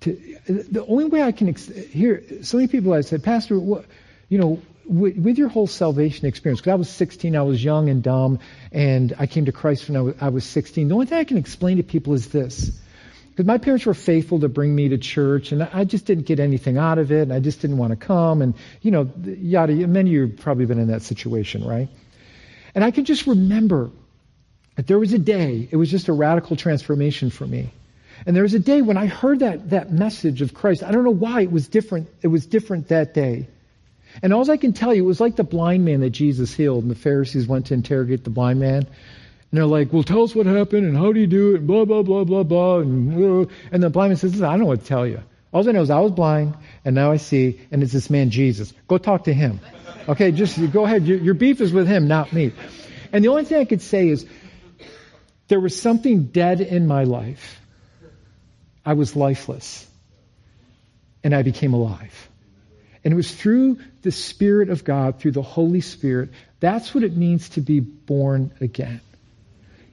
To, 0.01 0.13
the 0.47 0.85
only 0.87 1.05
way 1.05 1.23
I 1.23 1.33
can 1.33 1.51
ex- 1.51 1.67
hear 1.69 2.23
so 2.43 2.57
many 2.57 2.69
people 2.69 2.95
have 2.95 3.05
said, 3.05 3.23
Pastor, 3.23 3.59
what, 3.59 3.85
you 4.31 4.39
know, 4.39 4.63
with, 4.87 5.17
with, 5.17 5.39
your 5.39 5.49
whole 5.49 5.67
salvation 5.67 6.27
experience, 6.27 6.61
because 6.61 6.73
I 6.73 6.77
was 6.77 6.91
16, 6.91 7.37
I 7.37 7.43
was 7.43 7.63
young 7.63 7.91
and 7.91 8.03
dumb, 8.03 8.39
and 8.73 9.15
I 9.19 9.27
came 9.27 9.45
to 9.47 9.53
Christ 9.53 9.89
when 9.89 9.97
I 9.97 10.01
was, 10.01 10.15
I 10.21 10.29
was 10.31 10.45
16. 10.45 10.89
The 10.89 10.95
only 10.95 11.07
thing 11.07 11.19
I 11.19 11.25
can 11.25 11.37
explain 11.37 11.79
to 11.79 11.83
people 11.83 12.15
is 12.15 12.29
this 12.29 12.79
because 13.35 13.47
my 13.47 13.59
parents 13.59 13.85
were 13.85 13.94
faithful 13.94 14.38
to 14.40 14.49
bring 14.49 14.73
me 14.73 14.90
to 14.90 14.99
church, 14.99 15.51
and 15.51 15.64
I 15.64 15.83
just 15.83 16.07
didn't 16.07 16.27
get 16.27 16.38
anything 16.38 16.79
out 16.79 16.99
of 16.99 17.11
it, 17.11 17.23
and 17.23 17.33
I 17.33 17.40
just 17.40 17.61
didn't 17.61 17.79
want 17.79 17.90
to 17.90 17.97
come, 17.97 18.42
and 18.42 18.55
you 18.81 18.92
know, 18.92 19.11
yada. 19.25 19.73
Many 19.75 20.11
of 20.11 20.14
you 20.14 20.20
have 20.29 20.37
probably 20.38 20.66
been 20.66 20.79
in 20.79 20.87
that 20.88 21.03
situation, 21.03 21.64
right? 21.64 21.88
And 22.77 22.85
I 22.85 22.92
can 22.92 23.05
just 23.05 23.27
remember 23.27 23.90
that 24.77 24.87
there 24.87 25.01
was 25.01 25.12
a 25.12 25.18
day. 25.18 25.68
It 25.68 25.75
was 25.75 25.90
just 25.90 26.07
a 26.07 26.12
radical 26.12 26.55
transformation 26.55 27.31
for 27.31 27.44
me. 27.44 27.73
And 28.25 28.37
there 28.37 28.44
was 28.44 28.55
a 28.55 28.61
day 28.61 28.83
when 28.83 28.97
I 28.97 29.07
heard 29.07 29.40
that 29.40 29.70
that 29.70 29.90
message 29.90 30.40
of 30.40 30.55
Christ. 30.55 30.85
I 30.85 30.92
don't 30.92 31.03
know 31.03 31.11
why 31.11 31.40
it 31.40 31.51
was 31.51 31.66
different. 31.66 32.09
It 32.23 32.29
was 32.29 32.47
different 32.47 32.88
that 32.88 33.14
day. 33.14 33.49
And 34.23 34.33
all 34.33 34.49
I 34.49 34.59
can 34.59 34.73
tell 34.75 34.94
you, 34.94 35.03
it 35.03 35.07
was 35.07 35.20
like 35.20 35.35
the 35.35 35.42
blind 35.42 35.85
man 35.85 36.01
that 36.03 36.11
Jesus 36.11 36.55
healed, 36.55 36.85
and 36.85 36.90
the 36.90 36.94
Pharisees 36.94 37.49
went 37.49 37.66
to 37.66 37.75
interrogate 37.75 38.23
the 38.23 38.31
blind 38.31 38.61
man. 38.61 38.87
And 39.55 39.61
they're 39.61 39.67
like, 39.67 39.93
well, 39.93 40.03
tell 40.03 40.25
us 40.25 40.35
what 40.35 40.47
happened 40.47 40.85
and 40.85 40.97
how 40.97 41.12
do 41.12 41.21
you 41.21 41.29
do 41.29 41.55
it 41.55 41.59
and 41.59 41.69
blah, 41.69 41.85
blah, 41.85 42.03
blah, 42.03 42.25
blah, 42.25 42.43
blah. 42.43 42.79
And, 42.81 43.47
uh, 43.47 43.53
and 43.71 43.81
the 43.81 43.88
blind 43.88 44.11
man 44.11 44.17
says, 44.17 44.43
I 44.43 44.51
don't 44.51 44.59
know 44.59 44.67
what 44.67 44.81
to 44.81 44.85
tell 44.85 45.07
you. 45.07 45.23
All 45.53 45.69
I 45.69 45.71
know 45.71 45.81
is 45.81 45.90
I 45.90 46.01
was 46.01 46.11
blind 46.11 46.57
and 46.85 46.97
now 46.97 47.12
I 47.12 47.19
see 47.19 47.61
and 47.71 47.81
it's 47.81 47.93
this 47.93 48.11
man 48.11 48.31
Jesus. 48.31 48.75
Go 48.88 48.99
talk 48.99 49.27
to 49.27 49.33
him. 49.33 49.61
Okay, 50.09 50.33
just 50.33 50.59
go 50.73 50.85
ahead. 50.85 51.07
Your, 51.07 51.19
your 51.19 51.35
beef 51.35 51.61
is 51.61 51.73
with 51.73 51.87
him, 51.87 52.09
not 52.09 52.33
me. 52.33 52.51
And 53.12 53.25
the 53.25 53.29
only 53.29 53.45
thing 53.45 53.61
I 53.61 53.64
could 53.64 53.81
say 53.81 54.09
is 54.09 54.27
there 55.47 55.61
was 55.61 55.81
something 55.81 56.25
dead 56.25 56.61
in 56.61 56.88
my 56.88 57.05
life. 57.05 57.61
I 58.85 58.95
was 58.95 59.14
lifeless 59.14 59.87
and 61.23 61.33
I 61.33 61.43
became 61.43 61.75
alive. 61.75 62.29
And 63.05 63.12
it 63.12 63.17
was 63.17 63.33
through 63.33 63.79
the 64.03 64.11
Spirit 64.11 64.69
of 64.69 64.83
God, 64.83 65.21
through 65.21 65.31
the 65.31 65.43
Holy 65.43 65.81
Spirit, 65.81 66.31
that's 66.59 66.93
what 66.93 67.05
it 67.05 67.17
means 67.17 67.51
to 67.51 67.61
be 67.61 67.79
born 67.79 68.51
again. 68.61 69.01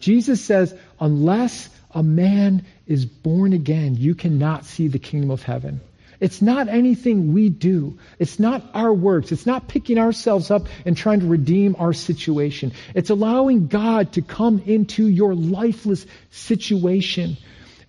Jesus 0.01 0.43
says, 0.43 0.75
unless 0.99 1.69
a 1.91 2.03
man 2.03 2.65
is 2.87 3.05
born 3.05 3.53
again, 3.53 3.95
you 3.95 4.15
cannot 4.15 4.65
see 4.65 4.87
the 4.87 4.99
kingdom 4.99 5.31
of 5.31 5.43
heaven. 5.43 5.81
It's 6.19 6.41
not 6.41 6.67
anything 6.67 7.33
we 7.33 7.49
do. 7.49 7.97
It's 8.19 8.39
not 8.39 8.63
our 8.75 8.93
works. 8.93 9.31
It's 9.31 9.47
not 9.47 9.67
picking 9.67 9.97
ourselves 9.97 10.51
up 10.51 10.67
and 10.85 10.95
trying 10.95 11.21
to 11.21 11.25
redeem 11.25 11.75
our 11.79 11.93
situation. 11.93 12.73
It's 12.93 13.09
allowing 13.09 13.67
God 13.67 14.13
to 14.13 14.21
come 14.21 14.59
into 14.65 15.07
your 15.07 15.33
lifeless 15.33 16.05
situation 16.29 17.37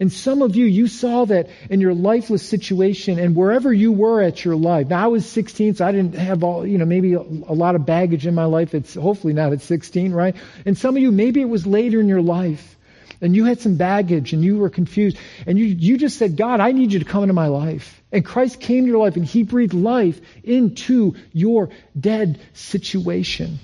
and 0.00 0.12
some 0.12 0.42
of 0.42 0.56
you, 0.56 0.66
you 0.66 0.88
saw 0.88 1.24
that 1.26 1.48
in 1.70 1.80
your 1.80 1.94
lifeless 1.94 2.42
situation 2.42 3.18
and 3.18 3.36
wherever 3.36 3.72
you 3.72 3.92
were 3.92 4.20
at 4.22 4.44
your 4.44 4.56
life. 4.56 4.88
Now 4.88 5.04
I 5.04 5.06
was 5.08 5.26
16, 5.26 5.76
so 5.76 5.86
I 5.86 5.92
didn't 5.92 6.14
have 6.14 6.42
all, 6.42 6.66
you 6.66 6.78
know, 6.78 6.84
maybe 6.84 7.14
a, 7.14 7.20
a 7.20 7.54
lot 7.54 7.74
of 7.74 7.86
baggage 7.86 8.26
in 8.26 8.34
my 8.34 8.46
life. 8.46 8.74
It's 8.74 8.94
hopefully 8.94 9.32
not 9.32 9.52
at 9.52 9.62
16, 9.62 10.12
right? 10.12 10.36
And 10.66 10.76
some 10.76 10.96
of 10.96 11.02
you, 11.02 11.12
maybe 11.12 11.40
it 11.40 11.48
was 11.48 11.66
later 11.66 12.00
in 12.00 12.08
your 12.08 12.22
life 12.22 12.76
and 13.22 13.36
you 13.36 13.44
had 13.44 13.60
some 13.60 13.76
baggage 13.76 14.32
and 14.32 14.44
you 14.44 14.58
were 14.58 14.68
confused 14.68 15.16
and 15.46 15.58
you, 15.58 15.66
you 15.66 15.96
just 15.96 16.18
said, 16.18 16.36
God, 16.36 16.60
I 16.60 16.72
need 16.72 16.92
you 16.92 16.98
to 16.98 17.04
come 17.04 17.22
into 17.22 17.34
my 17.34 17.46
life. 17.46 18.02
And 18.10 18.24
Christ 18.24 18.60
came 18.60 18.84
to 18.84 18.88
your 18.88 18.98
life 18.98 19.16
and 19.16 19.24
he 19.24 19.44
breathed 19.44 19.74
life 19.74 20.20
into 20.42 21.14
your 21.32 21.70
dead 21.98 22.40
situation. 22.52 23.60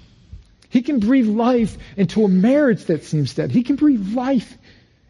He 0.70 0.82
can 0.82 1.00
breathe 1.00 1.26
life 1.26 1.76
into 1.96 2.24
a 2.24 2.28
marriage 2.28 2.84
that 2.84 3.04
seems 3.04 3.34
dead. 3.34 3.50
He 3.50 3.62
can 3.64 3.76
breathe 3.76 4.14
life 4.14 4.56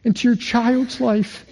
into 0.05 0.29
your 0.29 0.37
child's 0.37 1.01
life 1.01 1.45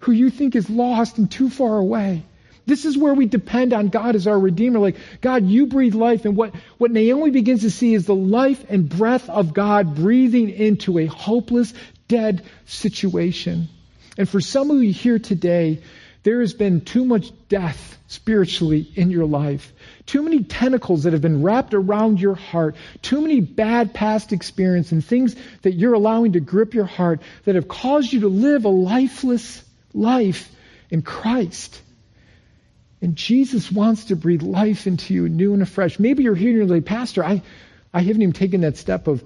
who 0.00 0.12
you 0.12 0.30
think 0.30 0.54
is 0.54 0.68
lost 0.68 1.18
and 1.18 1.30
too 1.30 1.48
far 1.48 1.78
away. 1.78 2.24
This 2.66 2.84
is 2.84 2.96
where 2.96 3.12
we 3.12 3.26
depend 3.26 3.72
on 3.72 3.88
God 3.88 4.16
as 4.16 4.26
our 4.26 4.38
Redeemer. 4.38 4.78
Like, 4.78 4.96
God, 5.20 5.44
you 5.44 5.66
breathe 5.66 5.94
life. 5.94 6.24
And 6.24 6.36
what, 6.36 6.54
what 6.78 6.90
Naomi 6.90 7.30
begins 7.30 7.62
to 7.62 7.70
see 7.70 7.94
is 7.94 8.06
the 8.06 8.14
life 8.14 8.64
and 8.70 8.88
breath 8.88 9.28
of 9.28 9.52
God 9.52 9.94
breathing 9.94 10.48
into 10.48 10.98
a 10.98 11.06
hopeless, 11.06 11.74
dead 12.08 12.42
situation. 12.64 13.68
And 14.16 14.28
for 14.28 14.40
some 14.40 14.70
of 14.70 14.82
you 14.82 14.92
here 14.92 15.18
today, 15.18 15.82
there 16.24 16.40
has 16.40 16.54
been 16.54 16.80
too 16.80 17.04
much 17.04 17.30
death 17.48 17.98
spiritually 18.08 18.90
in 18.94 19.10
your 19.10 19.26
life. 19.26 19.72
Too 20.06 20.22
many 20.22 20.42
tentacles 20.42 21.04
that 21.04 21.12
have 21.12 21.22
been 21.22 21.42
wrapped 21.42 21.74
around 21.74 22.18
your 22.18 22.34
heart. 22.34 22.76
Too 23.02 23.20
many 23.20 23.40
bad 23.40 23.92
past 23.92 24.32
experiences 24.32 24.92
and 24.92 25.04
things 25.04 25.36
that 25.62 25.74
you're 25.74 25.92
allowing 25.92 26.32
to 26.32 26.40
grip 26.40 26.72
your 26.72 26.86
heart 26.86 27.20
that 27.44 27.54
have 27.54 27.68
caused 27.68 28.12
you 28.12 28.20
to 28.20 28.28
live 28.28 28.64
a 28.64 28.70
lifeless 28.70 29.62
life 29.92 30.50
in 30.90 31.02
Christ. 31.02 31.80
And 33.02 33.16
Jesus 33.16 33.70
wants 33.70 34.06
to 34.06 34.16
breathe 34.16 34.42
life 34.42 34.86
into 34.86 35.12
you 35.12 35.28
new 35.28 35.52
and 35.52 35.62
afresh. 35.62 35.98
Maybe 35.98 36.22
you're 36.22 36.34
here 36.34 36.48
and 36.48 36.56
you're 36.56 36.66
like, 36.66 36.86
Pastor, 36.86 37.22
I, 37.22 37.42
I 37.92 38.00
haven't 38.00 38.22
even 38.22 38.32
taken 38.32 38.62
that 38.62 38.78
step 38.78 39.08
of 39.08 39.22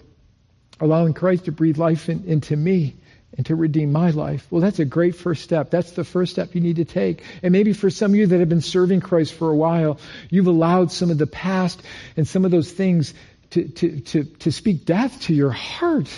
allowing 0.80 1.14
Christ 1.14 1.44
to 1.44 1.52
breathe 1.52 1.78
life 1.78 2.08
in, 2.08 2.24
into 2.24 2.56
me 2.56 2.96
and 3.36 3.46
to 3.46 3.54
redeem 3.54 3.92
my 3.92 4.10
life. 4.10 4.46
Well, 4.50 4.62
that's 4.62 4.78
a 4.78 4.84
great 4.84 5.14
first 5.14 5.42
step. 5.42 5.70
That's 5.70 5.92
the 5.92 6.04
first 6.04 6.32
step 6.32 6.54
you 6.54 6.60
need 6.60 6.76
to 6.76 6.84
take. 6.84 7.22
And 7.42 7.52
maybe 7.52 7.72
for 7.72 7.90
some 7.90 8.12
of 8.12 8.16
you 8.16 8.26
that 8.28 8.40
have 8.40 8.48
been 8.48 8.62
serving 8.62 9.00
Christ 9.00 9.34
for 9.34 9.50
a 9.50 9.56
while, 9.56 9.98
you've 10.30 10.46
allowed 10.46 10.90
some 10.90 11.10
of 11.10 11.18
the 11.18 11.26
past 11.26 11.82
and 12.16 12.26
some 12.26 12.44
of 12.44 12.50
those 12.50 12.70
things 12.70 13.14
to, 13.50 13.68
to, 13.68 14.00
to, 14.00 14.24
to 14.24 14.52
speak 14.52 14.84
death 14.84 15.22
to 15.22 15.34
your 15.34 15.50
heart 15.50 16.08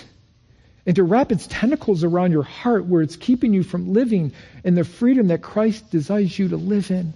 and 0.87 0.97
to 0.97 1.03
wrap 1.03 1.31
its 1.31 1.47
tentacles 1.47 2.05
around 2.05 2.33
your 2.33 2.43
heart 2.43 2.87
where 2.87 3.03
it's 3.03 3.17
keeping 3.17 3.53
you 3.53 3.63
from 3.63 3.93
living 3.93 4.33
in 4.65 4.75
the 4.75 4.85
freedom 4.85 5.29
that 5.29 5.43
Christ 5.43 5.91
desires 5.91 6.37
you 6.39 6.49
to 6.49 6.57
live 6.57 6.91
in. 6.91 7.13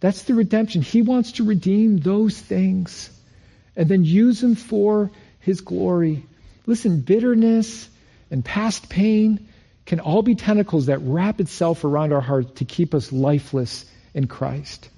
That's 0.00 0.22
the 0.24 0.34
redemption. 0.34 0.82
He 0.82 1.02
wants 1.02 1.32
to 1.32 1.44
redeem 1.44 1.98
those 1.98 2.38
things 2.38 3.10
and 3.76 3.88
then 3.88 4.04
use 4.04 4.40
them 4.40 4.54
for 4.54 5.10
His 5.40 5.60
glory. 5.60 6.26
Listen, 6.66 7.00
bitterness 7.00 7.88
and 8.30 8.44
past 8.44 8.88
pain 8.88 9.48
can 9.86 10.00
all 10.00 10.22
be 10.22 10.34
tentacles 10.34 10.86
that 10.86 10.98
wrap 10.98 11.40
itself 11.40 11.84
around 11.84 12.12
our 12.12 12.20
hearts 12.20 12.58
to 12.58 12.64
keep 12.64 12.94
us 12.94 13.12
lifeless 13.12 13.84
in 14.14 14.26
Christ. 14.26 14.88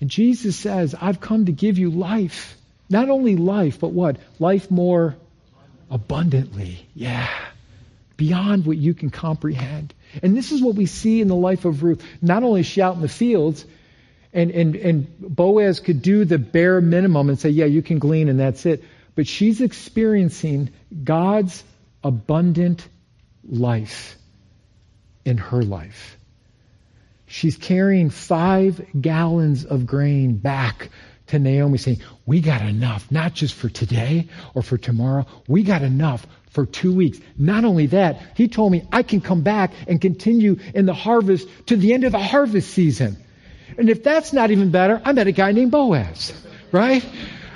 And 0.00 0.10
Jesus 0.10 0.56
says, 0.56 0.94
I've 1.00 1.20
come 1.20 1.46
to 1.46 1.52
give 1.52 1.78
you 1.78 1.90
life. 1.90 2.56
Not 2.88 3.08
only 3.08 3.36
life, 3.36 3.78
but 3.78 3.92
what? 3.92 4.16
Life 4.38 4.70
more 4.70 5.16
abundantly. 5.90 6.86
Yeah. 6.94 7.28
Beyond 8.16 8.66
what 8.66 8.76
you 8.76 8.94
can 8.94 9.10
comprehend. 9.10 9.94
And 10.22 10.36
this 10.36 10.52
is 10.52 10.60
what 10.60 10.74
we 10.74 10.86
see 10.86 11.20
in 11.20 11.28
the 11.28 11.36
life 11.36 11.64
of 11.64 11.82
Ruth. 11.82 12.02
Not 12.20 12.42
only 12.42 12.60
is 12.60 12.66
she 12.66 12.82
out 12.82 12.96
in 12.96 13.02
the 13.02 13.08
fields, 13.08 13.64
and, 14.32 14.50
and, 14.50 14.76
and 14.76 15.18
Boaz 15.18 15.80
could 15.80 16.02
do 16.02 16.24
the 16.24 16.38
bare 16.38 16.80
minimum 16.80 17.28
and 17.28 17.38
say, 17.38 17.50
yeah, 17.50 17.66
you 17.66 17.82
can 17.82 17.98
glean 17.98 18.28
and 18.28 18.40
that's 18.40 18.66
it. 18.66 18.82
But 19.14 19.26
she's 19.26 19.60
experiencing 19.60 20.70
God's 21.04 21.62
abundant 22.02 22.86
life 23.48 24.16
in 25.24 25.38
her 25.38 25.62
life. 25.62 26.16
She's 27.26 27.56
carrying 27.56 28.10
five 28.10 28.84
gallons 29.00 29.64
of 29.64 29.86
grain 29.86 30.36
back 30.36 30.90
to 31.28 31.38
Naomi 31.38 31.78
saying, 31.78 32.00
We 32.26 32.40
got 32.40 32.62
enough, 32.62 33.10
not 33.10 33.34
just 33.34 33.54
for 33.54 33.68
today 33.68 34.28
or 34.54 34.62
for 34.62 34.76
tomorrow. 34.76 35.26
We 35.46 35.62
got 35.62 35.82
enough 35.82 36.26
for 36.50 36.66
two 36.66 36.92
weeks. 36.92 37.20
Not 37.38 37.64
only 37.64 37.86
that, 37.86 38.20
he 38.36 38.48
told 38.48 38.72
me 38.72 38.86
I 38.92 39.04
can 39.04 39.20
come 39.20 39.42
back 39.42 39.72
and 39.86 40.00
continue 40.00 40.58
in 40.74 40.86
the 40.86 40.94
harvest 40.94 41.48
to 41.66 41.76
the 41.76 41.94
end 41.94 42.04
of 42.04 42.12
the 42.12 42.18
harvest 42.18 42.70
season. 42.70 43.16
And 43.78 43.88
if 43.88 44.02
that's 44.02 44.32
not 44.32 44.50
even 44.50 44.70
better, 44.70 45.00
I 45.04 45.12
met 45.12 45.28
a 45.28 45.32
guy 45.32 45.52
named 45.52 45.70
Boaz, 45.70 46.32
right? 46.72 47.04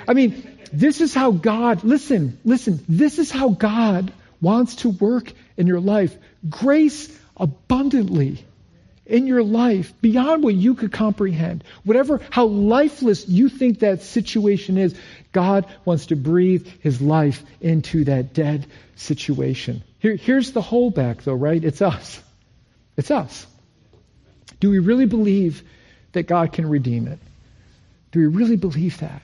I 0.07 0.13
mean, 0.13 0.57
this 0.71 1.01
is 1.01 1.13
how 1.13 1.31
God, 1.31 1.83
listen, 1.83 2.39
listen, 2.45 2.83
this 2.87 3.19
is 3.19 3.29
how 3.29 3.49
God 3.49 4.13
wants 4.41 4.77
to 4.77 4.89
work 4.89 5.31
in 5.57 5.67
your 5.67 5.79
life. 5.79 6.15
Grace 6.49 7.15
abundantly 7.37 8.45
in 9.05 9.27
your 9.27 9.43
life 9.43 9.93
beyond 10.01 10.43
what 10.43 10.55
you 10.55 10.73
could 10.73 10.91
comprehend. 10.91 11.63
Whatever, 11.83 12.21
how 12.29 12.45
lifeless 12.45 13.27
you 13.27 13.49
think 13.49 13.79
that 13.79 14.01
situation 14.01 14.77
is, 14.77 14.95
God 15.31 15.65
wants 15.83 16.07
to 16.07 16.15
breathe 16.15 16.67
His 16.81 17.01
life 17.01 17.43
into 17.61 18.05
that 18.05 18.33
dead 18.33 18.65
situation. 18.95 19.83
Here, 19.99 20.15
here's 20.15 20.51
the 20.51 20.61
holdback 20.61 21.23
though, 21.23 21.33
right? 21.33 21.63
It's 21.63 21.81
us. 21.81 22.21
It's 22.97 23.11
us. 23.11 23.45
Do 24.59 24.69
we 24.69 24.79
really 24.79 25.05
believe 25.05 25.63
that 26.13 26.23
God 26.23 26.53
can 26.53 26.67
redeem 26.69 27.07
it? 27.07 27.19
Do 28.11 28.19
we 28.19 28.27
really 28.27 28.55
believe 28.55 28.99
that? 28.99 29.21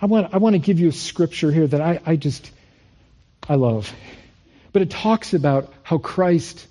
I 0.00 0.06
want, 0.06 0.32
I 0.34 0.38
want 0.38 0.54
to 0.54 0.58
give 0.58 0.78
you 0.78 0.88
a 0.88 0.92
scripture 0.92 1.50
here 1.50 1.66
that 1.66 1.80
I, 1.80 2.00
I 2.04 2.16
just, 2.16 2.50
I 3.48 3.54
love. 3.54 3.92
But 4.72 4.82
it 4.82 4.90
talks 4.90 5.34
about 5.34 5.72
how 5.82 5.98
Christ 5.98 6.66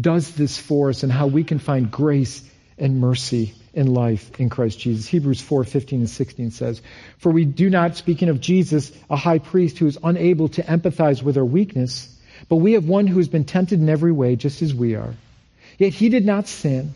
does 0.00 0.34
this 0.34 0.58
for 0.58 0.90
us 0.90 1.02
and 1.02 1.12
how 1.12 1.26
we 1.26 1.44
can 1.44 1.58
find 1.58 1.90
grace 1.90 2.42
and 2.78 3.00
mercy 3.00 3.54
in 3.74 3.86
life 3.86 4.40
in 4.40 4.48
Christ 4.48 4.78
Jesus. 4.78 5.06
Hebrews 5.06 5.40
4, 5.40 5.64
15 5.64 6.00
and 6.00 6.10
16 6.10 6.50
says, 6.52 6.82
For 7.18 7.30
we 7.30 7.44
do 7.44 7.68
not, 7.70 7.96
speaking 7.96 8.28
of 8.28 8.40
Jesus, 8.40 8.92
a 9.10 9.16
high 9.16 9.38
priest 9.38 9.78
who 9.78 9.86
is 9.86 9.98
unable 10.02 10.48
to 10.50 10.62
empathize 10.62 11.22
with 11.22 11.36
our 11.36 11.44
weakness, 11.44 12.14
but 12.48 12.56
we 12.56 12.72
have 12.72 12.86
one 12.86 13.06
who 13.06 13.18
has 13.18 13.28
been 13.28 13.44
tempted 13.44 13.80
in 13.80 13.88
every 13.88 14.12
way, 14.12 14.36
just 14.36 14.62
as 14.62 14.74
we 14.74 14.94
are. 14.94 15.14
Yet 15.78 15.92
he 15.92 16.08
did 16.08 16.24
not 16.24 16.48
sin. 16.48 16.92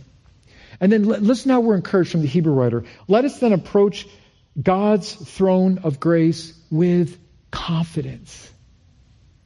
And 0.80 0.90
then 0.90 1.04
listen 1.04 1.50
how 1.50 1.60
we're 1.60 1.76
encouraged 1.76 2.10
from 2.10 2.22
the 2.22 2.26
Hebrew 2.28 2.54
writer. 2.54 2.84
Let 3.06 3.24
us 3.24 3.38
then 3.38 3.52
approach 3.52 4.08
God's 4.60 5.14
throne 5.14 5.78
of 5.84 6.00
grace 6.00 6.52
with 6.70 7.18
confidence. 7.50 8.50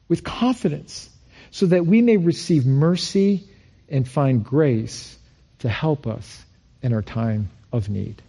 With 0.09 0.25
confidence. 0.25 1.11
So 1.51 1.66
that 1.66 1.87
we 1.87 2.03
may 2.03 2.16
receive 2.16 2.66
mercy 2.66 3.49
and 3.88 4.07
find 4.07 4.45
grace 4.45 5.16
to 5.61 5.69
help 5.69 6.07
us 6.07 6.45
in 6.83 6.92
our 6.92 7.03
time 7.03 7.51
of 7.73 7.88
need. 7.88 8.21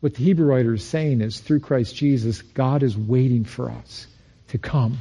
What 0.00 0.14
the 0.14 0.24
Hebrew 0.24 0.46
writer 0.46 0.74
is 0.74 0.84
saying 0.84 1.20
is 1.20 1.40
through 1.40 1.60
Christ 1.60 1.96
Jesus, 1.96 2.42
God 2.42 2.82
is 2.82 2.96
waiting 2.96 3.44
for 3.44 3.70
us 3.70 4.06
to 4.48 4.58
come 4.58 4.98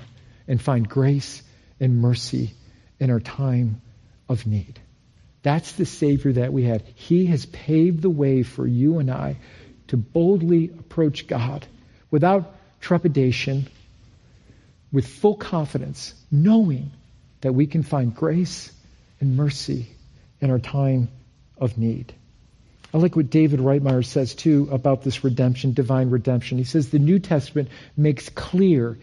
and 0.47 0.61
find 0.61 0.87
grace 0.87 1.43
and 1.79 2.01
mercy 2.01 2.53
in 2.99 3.09
our 3.11 3.19
time 3.19 3.81
of 4.29 4.47
need. 4.47 4.79
That's 5.41 5.73
the 5.73 5.85
Savior 5.85 6.33
that 6.33 6.53
we 6.53 6.63
have. 6.63 6.83
He 6.95 7.25
has 7.27 7.45
paved 7.45 8.01
the 8.01 8.09
way 8.09 8.43
for 8.43 8.65
you 8.65 8.99
and 8.99 9.11
I 9.11 9.35
to 9.87 9.97
boldly 9.97 10.69
approach 10.79 11.27
God 11.27 11.67
without 12.09 12.55
trepidation, 12.79 13.67
with 14.93 15.07
full 15.07 15.35
confidence, 15.35 16.13
knowing 16.31 16.91
that 17.41 17.51
we 17.51 17.67
can 17.67 17.83
find 17.83 18.15
grace 18.15 18.71
and 19.19 19.35
mercy 19.35 19.87
in 20.39 20.51
our 20.51 20.59
time 20.59 21.09
of 21.57 21.77
need. 21.77 22.13
I 22.93 22.99
like 22.99 23.15
what 23.15 23.31
David 23.31 23.59
Reitmeyer 23.59 24.05
says 24.05 24.35
too 24.35 24.69
about 24.71 25.01
this 25.01 25.23
redemption, 25.23 25.73
divine 25.73 26.11
redemption. 26.11 26.59
He 26.59 26.63
says 26.63 26.89
the 26.89 26.99
New 26.99 27.17
Testament 27.17 27.69
makes 27.97 28.29
clear 28.29 28.99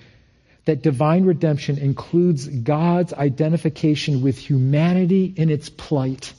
that 0.64 0.83
divine 0.83 1.24
redemption 1.24 1.76
includes 1.79 2.46
God's 2.46 3.12
identification 3.12 4.22
with 4.22 4.38
humanity 4.38 5.24
in 5.37 5.50
its 5.50 5.68
plight 5.68 6.33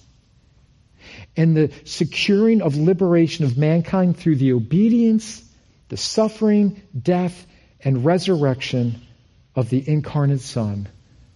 and 1.35 1.57
the 1.57 1.71
securing 1.83 2.61
of 2.61 2.77
liberation 2.77 3.43
of 3.43 3.57
mankind 3.57 4.15
through 4.15 4.37
the 4.37 4.53
obedience, 4.53 5.43
the 5.89 5.97
suffering, 5.97 6.81
death, 6.97 7.45
and 7.83 8.05
resurrection 8.05 9.01
of 9.55 9.69
the 9.69 9.87
incarnate 9.87 10.41
Son, 10.41 10.87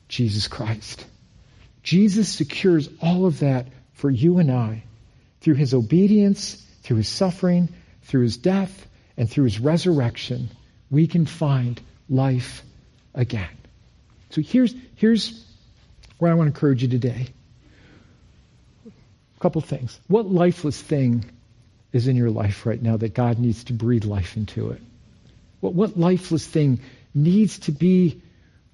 Jesus 0.08 0.48
Christ. 0.48 1.06
Jesus 1.84 2.30
secures 2.30 2.90
all 3.02 3.26
of 3.26 3.40
that 3.40 3.68
for 3.94 4.10
you 4.10 4.40
and 4.40 4.52
I 4.52 4.84
through 5.42 5.56
his 5.56 5.74
obedience, 5.74 6.56
through 6.82 6.98
his 6.98 7.10
suffering, 7.10 7.70
through 8.04 8.24
his 8.24 8.38
death, 8.38 8.88
and 9.18 9.30
through 9.30 9.46
his 9.46 9.60
resurrection. 9.60 10.50
We 10.90 11.08
can 11.08 11.26
find 11.26 11.80
life 12.10 12.64
again. 13.14 13.50
So 14.32 14.42
here's, 14.42 14.74
here's 14.96 15.46
where 16.18 16.32
I 16.32 16.36
want 16.36 16.48
to 16.48 16.56
encourage 16.56 16.82
you 16.82 16.90
today 16.90 17.28
A 18.86 19.40
couple 19.40 19.62
things. 19.62 20.00
What 20.08 20.26
lifeless 20.26 20.82
thing 20.82 21.26
is 21.94 22.08
in 22.08 22.16
your 22.16 22.32
life 22.32 22.66
right 22.66 22.82
now 22.82 22.98
that 22.98 23.14
God 23.14 23.40
needs 23.40 23.66
to 23.66 23.74
breathe 23.74 24.06
life 24.06 24.38
into 24.38 24.72
it? 24.72 24.82
What, 25.60 25.74
what 25.74 25.98
lifeless 25.98 26.46
thing 26.46 26.80
needs 27.16 27.60
to 27.60 27.72
be 27.72 28.22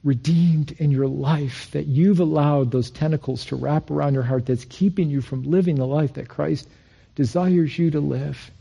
redeemed 0.04 0.72
in 0.72 0.90
your 0.92 1.08
life 1.08 1.70
that 1.72 1.86
you've 1.86 2.20
allowed 2.20 2.72
those 2.72 2.90
tentacles 2.90 3.46
to 3.46 3.56
wrap 3.56 3.92
around 3.92 4.16
your 4.16 4.24
heart 4.24 4.48
that's 4.48 4.66
keeping 4.66 5.10
you 5.10 5.22
from 5.22 5.44
living 5.44 5.76
the 5.76 5.86
life 5.86 6.14
that 6.14 6.28
Christ 6.28 6.68
desires 7.16 7.78
you 7.78 7.92
to 7.92 8.00
live? 8.00 8.52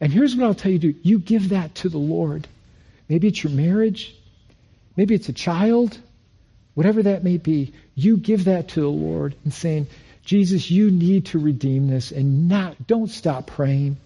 And 0.00 0.12
here's 0.12 0.36
what 0.36 0.46
I'll 0.46 0.54
tell 0.54 0.70
you 0.70 0.78
to 0.78 0.92
do. 0.92 0.98
You 1.02 1.18
give 1.18 1.48
that 1.48 1.74
to 1.76 1.88
the 1.88 1.98
Lord. 1.98 2.46
Maybe 3.08 3.28
it's 3.28 3.42
your 3.42 3.52
marriage. 3.52 4.14
Maybe 4.96 5.14
it's 5.14 5.28
a 5.28 5.32
child. 5.32 5.98
Whatever 6.74 7.02
that 7.04 7.24
may 7.24 7.38
be, 7.38 7.74
you 7.96 8.16
give 8.16 8.44
that 8.44 8.68
to 8.68 8.80
the 8.80 8.88
Lord 8.88 9.34
and 9.42 9.52
saying, 9.52 9.88
Jesus, 10.24 10.70
you 10.70 10.90
need 10.90 11.26
to 11.26 11.38
redeem 11.40 11.88
this 11.88 12.12
and 12.12 12.48
not, 12.48 12.86
don't 12.86 13.10
stop 13.10 13.48
praying, 13.48 13.96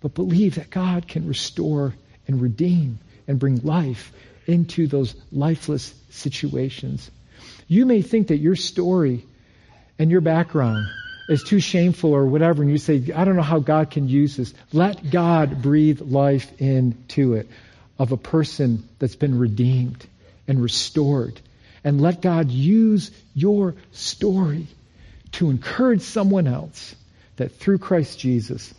but 0.00 0.14
believe 0.14 0.56
that 0.56 0.70
God 0.70 1.08
can 1.08 1.26
restore 1.26 1.94
and 2.28 2.40
redeem 2.40 3.00
and 3.26 3.38
bring 3.38 3.56
life 3.62 4.12
into 4.46 4.86
those 4.86 5.14
lifeless 5.32 5.94
situations. 6.10 7.10
You 7.66 7.86
may 7.86 8.02
think 8.02 8.28
that 8.28 8.38
your 8.38 8.56
story 8.56 9.24
and 9.98 10.10
your 10.10 10.20
background 10.20 10.86
is 11.28 11.42
too 11.42 11.60
shameful 11.60 12.12
or 12.12 12.26
whatever, 12.26 12.62
and 12.62 12.70
you 12.70 12.78
say, 12.78 13.12
I 13.14 13.24
don't 13.24 13.36
know 13.36 13.42
how 13.42 13.60
God 13.60 13.90
can 13.90 14.08
use 14.08 14.36
this, 14.36 14.52
let 14.72 15.10
God 15.10 15.62
breathe 15.62 16.00
life 16.00 16.60
into 16.60 17.34
it 17.34 17.48
of 17.98 18.12
a 18.12 18.16
person 18.16 18.88
that's 18.98 19.16
been 19.16 19.38
redeemed 19.38 20.04
and 20.46 20.62
restored. 20.62 21.40
And 21.82 22.00
let 22.00 22.22
God 22.22 22.50
use 22.50 23.10
your 23.34 23.74
story 23.92 24.66
to 25.32 25.50
encourage 25.50 26.02
someone 26.02 26.46
else 26.46 26.94
that 27.36 27.52
through 27.52 27.78
Christ 27.78 28.18
Jesus, 28.18 28.72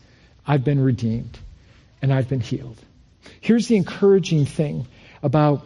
I've 0.45 0.63
been 0.63 0.83
redeemed 0.83 1.37
and 2.01 2.13
I've 2.13 2.29
been 2.29 2.39
healed. 2.39 2.77
Here's 3.41 3.67
the 3.67 3.75
encouraging 3.75 4.45
thing 4.45 4.87
about 5.25 5.65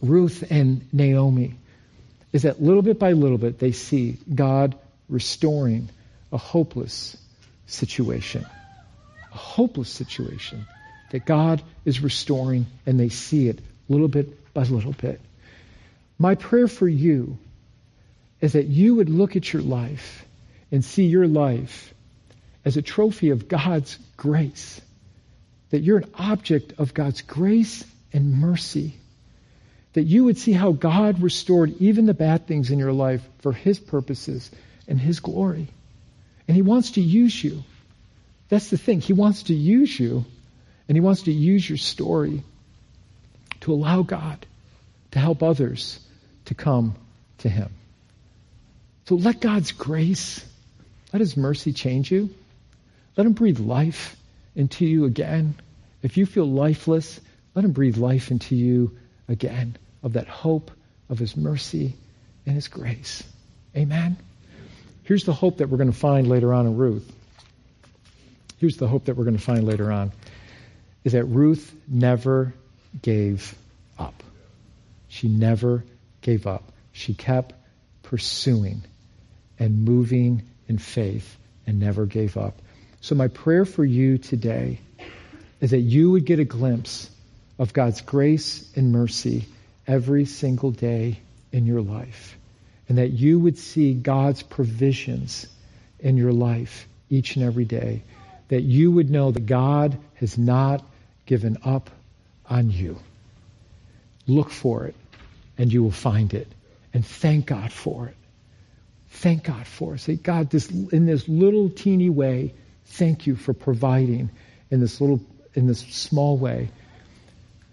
Ruth 0.00 0.44
and 0.50 0.86
Naomi 0.94 1.54
is 2.32 2.42
that 2.42 2.62
little 2.62 2.82
bit 2.82 3.00
by 3.00 3.12
little 3.12 3.36
bit 3.36 3.58
they 3.58 3.72
see 3.72 4.18
God 4.32 4.76
restoring 5.08 5.88
a 6.30 6.38
hopeless 6.38 7.16
situation. 7.66 8.46
A 9.32 9.36
hopeless 9.36 9.90
situation 9.90 10.64
that 11.10 11.26
God 11.26 11.60
is 11.84 12.00
restoring 12.00 12.66
and 12.86 13.00
they 13.00 13.08
see 13.08 13.48
it 13.48 13.58
little 13.88 14.06
bit 14.06 14.54
by 14.54 14.62
little 14.62 14.92
bit. 14.92 15.20
My 16.16 16.36
prayer 16.36 16.68
for 16.68 16.88
you 16.88 17.36
is 18.40 18.52
that 18.52 18.66
you 18.66 18.94
would 18.94 19.10
look 19.10 19.34
at 19.34 19.52
your 19.52 19.62
life 19.62 20.24
and 20.70 20.84
see 20.84 21.06
your 21.06 21.26
life 21.26 21.92
as 22.64 22.76
a 22.76 22.82
trophy 22.82 23.30
of 23.30 23.48
God's 23.48 23.98
grace. 24.16 24.80
That 25.70 25.80
you're 25.80 25.98
an 25.98 26.10
object 26.14 26.74
of 26.78 26.94
God's 26.94 27.22
grace 27.22 27.84
and 28.12 28.38
mercy. 28.38 28.94
That 29.94 30.02
you 30.02 30.24
would 30.24 30.38
see 30.38 30.52
how 30.52 30.72
God 30.72 31.22
restored 31.22 31.74
even 31.80 32.06
the 32.06 32.14
bad 32.14 32.46
things 32.46 32.70
in 32.70 32.78
your 32.78 32.92
life 32.92 33.26
for 33.38 33.52
His 33.52 33.78
purposes 33.78 34.50
and 34.86 35.00
His 35.00 35.20
glory. 35.20 35.68
And 36.46 36.54
He 36.54 36.62
wants 36.62 36.92
to 36.92 37.00
use 37.00 37.42
you. 37.42 37.64
That's 38.48 38.70
the 38.70 38.78
thing. 38.78 39.00
He 39.00 39.12
wants 39.12 39.44
to 39.44 39.54
use 39.54 39.98
you, 39.98 40.24
and 40.88 40.96
He 40.96 41.00
wants 41.00 41.22
to 41.22 41.32
use 41.32 41.68
your 41.68 41.78
story 41.78 42.42
to 43.60 43.72
allow 43.72 44.02
God 44.02 44.46
to 45.10 45.18
help 45.18 45.42
others 45.42 45.98
to 46.46 46.54
come 46.54 46.94
to 47.38 47.48
Him. 47.48 47.70
So 49.06 49.14
let 49.14 49.40
God's 49.40 49.72
grace, 49.72 50.44
let 51.12 51.20
His 51.20 51.36
mercy 51.36 51.72
change 51.72 52.10
you. 52.12 52.30
Let 53.16 53.26
Him 53.26 53.32
breathe 53.32 53.58
life 53.58 54.16
into 54.54 54.86
you 54.86 55.06
again. 55.06 55.54
If 56.02 56.16
you 56.16 56.26
feel 56.26 56.46
lifeless, 56.46 57.20
let 57.54 57.64
Him 57.64 57.72
breathe 57.72 57.96
life 57.96 58.30
into 58.30 58.54
you 58.54 58.96
again 59.28 59.76
of 60.02 60.14
that 60.14 60.28
hope 60.28 60.70
of 61.08 61.18
His 61.18 61.36
mercy 61.36 61.94
and 62.46 62.54
His 62.54 62.68
grace. 62.68 63.22
Amen. 63.76 64.16
Here's 65.04 65.24
the 65.24 65.32
hope 65.32 65.58
that 65.58 65.68
we're 65.68 65.78
going 65.78 65.92
to 65.92 65.96
find 65.96 66.28
later 66.28 66.52
on 66.52 66.66
in 66.66 66.76
Ruth. 66.76 67.10
Here's 68.58 68.76
the 68.76 68.88
hope 68.88 69.06
that 69.06 69.16
we're 69.16 69.24
going 69.24 69.36
to 69.36 69.42
find 69.42 69.64
later 69.64 69.90
on 69.90 70.12
is 71.04 71.12
that 71.12 71.24
Ruth 71.24 71.74
never 71.86 72.52
gave 73.00 73.54
up. 73.98 74.22
She 75.08 75.28
never 75.28 75.84
gave 76.20 76.46
up. 76.46 76.72
She 76.92 77.14
kept 77.14 77.54
pursuing 78.02 78.82
and 79.58 79.84
moving 79.84 80.42
in 80.66 80.78
faith 80.78 81.36
and 81.66 81.78
never 81.78 82.06
gave 82.06 82.36
up. 82.36 82.60
So, 83.00 83.14
my 83.14 83.28
prayer 83.28 83.64
for 83.64 83.84
you 83.84 84.18
today 84.18 84.80
is 85.60 85.70
that 85.70 85.78
you 85.78 86.10
would 86.10 86.24
get 86.24 86.40
a 86.40 86.44
glimpse 86.44 87.08
of 87.58 87.72
God's 87.72 88.00
grace 88.00 88.70
and 88.76 88.92
mercy 88.92 89.46
every 89.86 90.24
single 90.24 90.70
day 90.70 91.20
in 91.52 91.66
your 91.66 91.80
life 91.80 92.38
and 92.88 92.98
that 92.98 93.10
you 93.10 93.38
would 93.38 93.58
see 93.58 93.92
God's 93.92 94.42
provisions 94.42 95.46
in 96.00 96.16
your 96.16 96.32
life 96.32 96.88
each 97.10 97.36
and 97.36 97.44
every 97.44 97.64
day. 97.64 98.02
That 98.48 98.62
you 98.62 98.90
would 98.90 99.10
know 99.10 99.30
that 99.30 99.44
God 99.44 99.98
has 100.14 100.38
not 100.38 100.82
given 101.26 101.58
up 101.64 101.90
on 102.48 102.70
you. 102.70 102.98
Look 104.26 104.50
for 104.50 104.86
it, 104.86 104.94
and 105.58 105.70
you 105.70 105.82
will 105.82 105.90
find 105.90 106.32
it. 106.32 106.48
And 106.94 107.04
thank 107.04 107.46
God 107.46 107.72
for 107.72 108.06
it. 108.06 108.16
Thank 109.10 109.44
God 109.44 109.66
for 109.66 109.94
it. 109.94 109.98
Say, 109.98 110.16
God, 110.16 110.50
this, 110.50 110.70
in 110.70 111.04
this 111.04 111.28
little 111.28 111.68
teeny 111.68 112.08
way, 112.08 112.54
thank 112.86 113.26
you 113.26 113.36
for 113.36 113.52
providing 113.52 114.30
in 114.70 114.80
this 114.80 115.00
little, 115.00 115.20
in 115.54 115.66
this 115.66 115.80
small 115.80 116.38
way. 116.38 116.70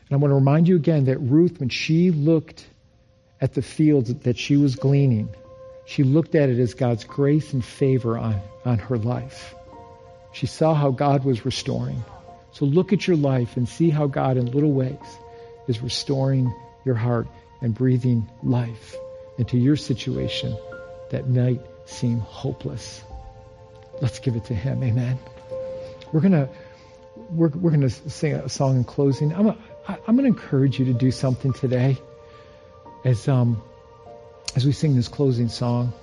And 0.09 0.15
I 0.15 0.17
want 0.17 0.31
to 0.31 0.35
remind 0.35 0.67
you 0.67 0.75
again 0.75 1.05
that 1.05 1.19
Ruth, 1.19 1.59
when 1.59 1.69
she 1.69 2.11
looked 2.11 2.65
at 3.41 3.53
the 3.53 3.61
fields 3.61 4.13
that 4.13 4.37
she 4.37 4.57
was 4.57 4.75
gleaning, 4.75 5.29
she 5.85 6.03
looked 6.03 6.35
at 6.35 6.49
it 6.49 6.59
as 6.59 6.73
God's 6.73 7.03
grace 7.03 7.53
and 7.53 7.63
favor 7.63 8.17
on, 8.17 8.39
on 8.65 8.79
her 8.79 8.97
life. 8.97 9.55
She 10.33 10.47
saw 10.47 10.73
how 10.73 10.91
God 10.91 11.23
was 11.23 11.45
restoring. 11.45 12.03
So 12.51 12.65
look 12.65 12.93
at 12.93 13.07
your 13.07 13.17
life 13.17 13.57
and 13.57 13.67
see 13.67 13.89
how 13.89 14.07
God, 14.07 14.37
in 14.37 14.51
little 14.51 14.71
ways, 14.71 14.97
is 15.67 15.81
restoring 15.81 16.53
your 16.85 16.95
heart 16.95 17.27
and 17.61 17.73
breathing 17.73 18.29
life 18.43 18.95
into 19.37 19.57
your 19.57 19.75
situation 19.75 20.57
that 21.09 21.29
might 21.29 21.61
seem 21.85 22.19
hopeless. 22.19 23.03
Let's 24.01 24.19
give 24.19 24.35
it 24.35 24.45
to 24.45 24.55
Him. 24.55 24.83
Amen. 24.83 25.17
We're 26.11 26.21
gonna 26.21 26.49
we're, 27.31 27.49
we're 27.49 27.71
gonna 27.71 27.89
sing 27.89 28.33
a 28.33 28.49
song 28.49 28.77
in 28.77 28.83
closing. 28.83 29.33
I'm 29.33 29.57
I'm 29.87 30.15
gonna 30.15 30.27
encourage 30.27 30.79
you 30.79 30.85
to 30.85 30.93
do 30.93 31.11
something 31.11 31.53
today 31.53 31.97
as 33.05 33.27
um, 33.27 33.61
as 34.55 34.65
we 34.65 34.71
sing 34.71 34.95
this 34.95 35.07
closing 35.07 35.47
song, 35.47 35.93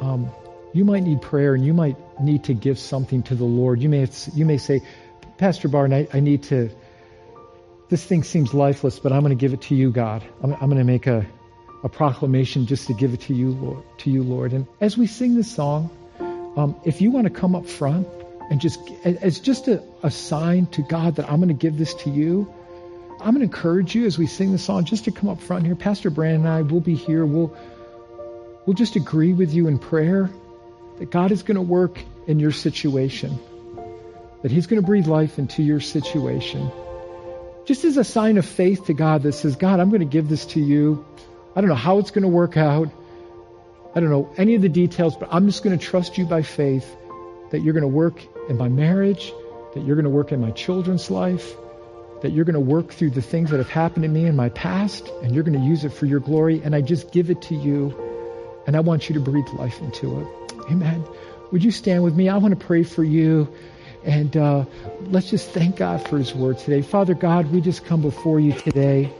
um, 0.00 0.30
you 0.72 0.84
might 0.84 1.02
need 1.02 1.22
prayer 1.22 1.54
and 1.54 1.64
you 1.64 1.72
might 1.72 1.96
need 2.20 2.44
to 2.44 2.54
give 2.54 2.78
something 2.78 3.22
to 3.24 3.34
the 3.34 3.44
Lord. 3.44 3.80
You 3.80 3.88
may 3.88 4.06
you 4.34 4.44
may 4.44 4.58
say, 4.58 4.82
Pastor 5.38 5.68
Barton, 5.68 5.94
I, 5.94 6.16
I 6.16 6.20
need 6.20 6.44
to. 6.44 6.70
This 7.88 8.04
thing 8.04 8.24
seems 8.24 8.52
lifeless, 8.52 8.98
but 8.98 9.12
I'm 9.12 9.20
going 9.20 9.36
to 9.36 9.40
give 9.40 9.52
it 9.52 9.62
to 9.62 9.76
you, 9.76 9.92
God. 9.92 10.24
I'm, 10.42 10.52
I'm 10.54 10.68
going 10.68 10.78
to 10.78 10.84
make 10.84 11.06
a, 11.06 11.24
a 11.84 11.88
proclamation 11.88 12.66
just 12.66 12.88
to 12.88 12.94
give 12.94 13.14
it 13.14 13.20
to 13.22 13.34
you, 13.34 13.52
Lord. 13.52 13.84
To 13.98 14.10
you, 14.10 14.24
Lord. 14.24 14.52
And 14.52 14.66
as 14.80 14.98
we 14.98 15.06
sing 15.06 15.36
this 15.36 15.50
song, 15.54 15.88
um, 16.56 16.74
if 16.84 17.00
you 17.00 17.12
want 17.12 17.28
to 17.28 17.30
come 17.30 17.54
up 17.54 17.66
front 17.66 18.08
and 18.50 18.60
just 18.60 18.80
as 19.04 19.38
just 19.38 19.68
a, 19.68 19.84
a 20.02 20.10
sign 20.10 20.66
to 20.68 20.82
God 20.82 21.16
that 21.16 21.30
I'm 21.30 21.36
going 21.36 21.48
to 21.48 21.54
give 21.54 21.78
this 21.78 21.94
to 21.94 22.10
you, 22.10 22.52
I'm 23.20 23.34
going 23.34 23.48
to 23.48 23.54
encourage 23.56 23.94
you 23.94 24.06
as 24.06 24.18
we 24.18 24.26
sing 24.26 24.52
the 24.52 24.58
song 24.58 24.84
just 24.84 25.04
to 25.04 25.10
come 25.10 25.28
up 25.30 25.40
front 25.40 25.64
here. 25.64 25.74
Pastor 25.74 26.10
Brandon 26.10 26.42
and 26.42 26.48
I 26.48 26.62
will 26.62 26.80
be 26.80 26.94
here. 26.94 27.24
We'll, 27.24 27.56
we'll 28.66 28.74
just 28.74 28.96
agree 28.96 29.32
with 29.32 29.54
you 29.54 29.68
in 29.68 29.78
prayer 29.78 30.30
that 30.98 31.10
God 31.10 31.32
is 31.32 31.42
going 31.42 31.56
to 31.56 31.62
work 31.62 31.98
in 32.26 32.38
your 32.38 32.52
situation, 32.52 33.38
that 34.42 34.50
He's 34.50 34.66
going 34.66 34.80
to 34.80 34.86
breathe 34.86 35.06
life 35.06 35.38
into 35.38 35.62
your 35.62 35.80
situation. 35.80 36.70
Just 37.64 37.84
as 37.84 37.96
a 37.96 38.04
sign 38.04 38.36
of 38.36 38.46
faith 38.46 38.86
to 38.86 38.94
God 38.94 39.22
that 39.22 39.32
says, 39.32 39.56
God, 39.56 39.80
I'm 39.80 39.88
going 39.88 40.00
to 40.00 40.06
give 40.06 40.28
this 40.28 40.44
to 40.46 40.60
you. 40.60 41.04
I 41.56 41.60
don't 41.60 41.68
know 41.68 41.74
how 41.74 41.98
it's 41.98 42.10
going 42.10 42.22
to 42.22 42.28
work 42.28 42.56
out. 42.56 42.88
I 43.94 44.00
don't 44.00 44.10
know 44.10 44.30
any 44.36 44.54
of 44.54 44.62
the 44.62 44.68
details, 44.68 45.16
but 45.16 45.30
I'm 45.32 45.46
just 45.46 45.64
going 45.64 45.76
to 45.76 45.84
trust 45.84 46.18
you 46.18 46.26
by 46.26 46.42
faith 46.42 46.94
that 47.50 47.60
you're 47.60 47.72
going 47.72 47.82
to 47.82 47.88
work 47.88 48.22
in 48.50 48.58
my 48.58 48.68
marriage, 48.68 49.32
that 49.74 49.84
you're 49.84 49.96
going 49.96 50.04
to 50.04 50.10
work 50.10 50.32
in 50.32 50.40
my 50.40 50.50
children's 50.50 51.10
life, 51.10 51.56
that 52.22 52.32
you're 52.32 52.44
going 52.44 52.54
to 52.54 52.60
work 52.60 52.92
through 52.92 53.10
the 53.10 53.22
things 53.22 53.50
that 53.50 53.58
have 53.58 53.68
happened 53.68 54.02
to 54.04 54.08
me 54.08 54.26
in 54.26 54.36
my 54.36 54.48
past 54.48 55.08
and 55.22 55.34
you're 55.34 55.44
going 55.44 55.58
to 55.58 55.66
use 55.66 55.84
it 55.84 55.92
for 55.92 56.06
your 56.06 56.20
glory. 56.20 56.62
And 56.62 56.74
I 56.74 56.80
just 56.80 57.12
give 57.12 57.30
it 57.30 57.42
to 57.42 57.54
you. 57.54 57.94
And 58.66 58.76
I 58.76 58.80
want 58.80 59.08
you 59.08 59.14
to 59.14 59.20
breathe 59.20 59.48
life 59.52 59.80
into 59.80 60.20
it. 60.20 60.26
Amen. 60.70 61.04
Would 61.52 61.62
you 61.62 61.70
stand 61.70 62.02
with 62.02 62.16
me? 62.16 62.28
I 62.28 62.38
want 62.38 62.58
to 62.58 62.66
pray 62.66 62.82
for 62.82 63.04
you. 63.04 63.52
And 64.04 64.36
uh, 64.36 64.64
let's 65.02 65.30
just 65.30 65.50
thank 65.50 65.76
God 65.76 66.06
for 66.08 66.18
his 66.18 66.34
word 66.34 66.58
today. 66.58 66.82
Father 66.82 67.14
God, 67.14 67.50
we 67.52 67.60
just 67.60 67.84
come 67.84 68.02
before 68.02 68.40
you 68.40 68.52
today. 68.52 69.12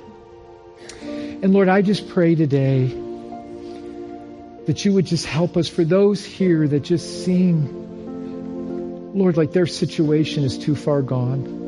And 1.02 1.52
Lord, 1.52 1.68
I 1.68 1.82
just 1.82 2.08
pray 2.08 2.34
today 2.34 2.86
that 4.66 4.84
you 4.84 4.92
would 4.94 5.06
just 5.06 5.26
help 5.26 5.56
us 5.56 5.68
for 5.68 5.84
those 5.84 6.24
here 6.24 6.66
that 6.66 6.80
just 6.80 7.24
seem, 7.24 9.14
Lord, 9.14 9.36
like 9.36 9.52
their 9.52 9.66
situation 9.66 10.44
is 10.44 10.58
too 10.58 10.74
far 10.74 11.02
gone. 11.02 11.65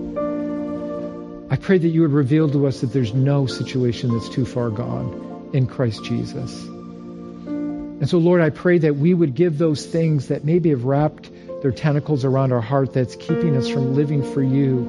I 1.51 1.57
pray 1.57 1.79
that 1.79 1.89
you 1.89 2.03
would 2.03 2.13
reveal 2.13 2.51
to 2.51 2.67
us 2.67 2.83
that 2.83 2.93
there's 2.93 3.15
no 3.15 3.47
situation 3.47 4.13
that's 4.13 4.29
too 4.29 4.45
far 4.45 4.69
gone 4.69 5.51
in 5.55 5.67
Christ 5.67 6.05
Jesus. 6.05 6.63
And 6.65 8.09
so, 8.09 8.19
Lord, 8.19 8.43
I 8.43 8.51
pray 8.51 8.79
that 8.79 8.97
we 8.97 9.15
would 9.15 9.35
give 9.35 9.57
those 9.57 9.87
things 9.87 10.29
that 10.29 10.45
maybe 10.45 10.71
have 10.71 10.85
wrapped 10.85 11.31
their 11.63 11.73
tentacles 11.73 12.27
around 12.27 12.53
our 12.53 12.61
heart 12.61 12.93
that's 12.93 13.17
keeping 13.17 13.57
us 13.57 13.67
from 13.67 13.95
living 13.95 14.23
for 14.35 14.43
you. 14.43 14.81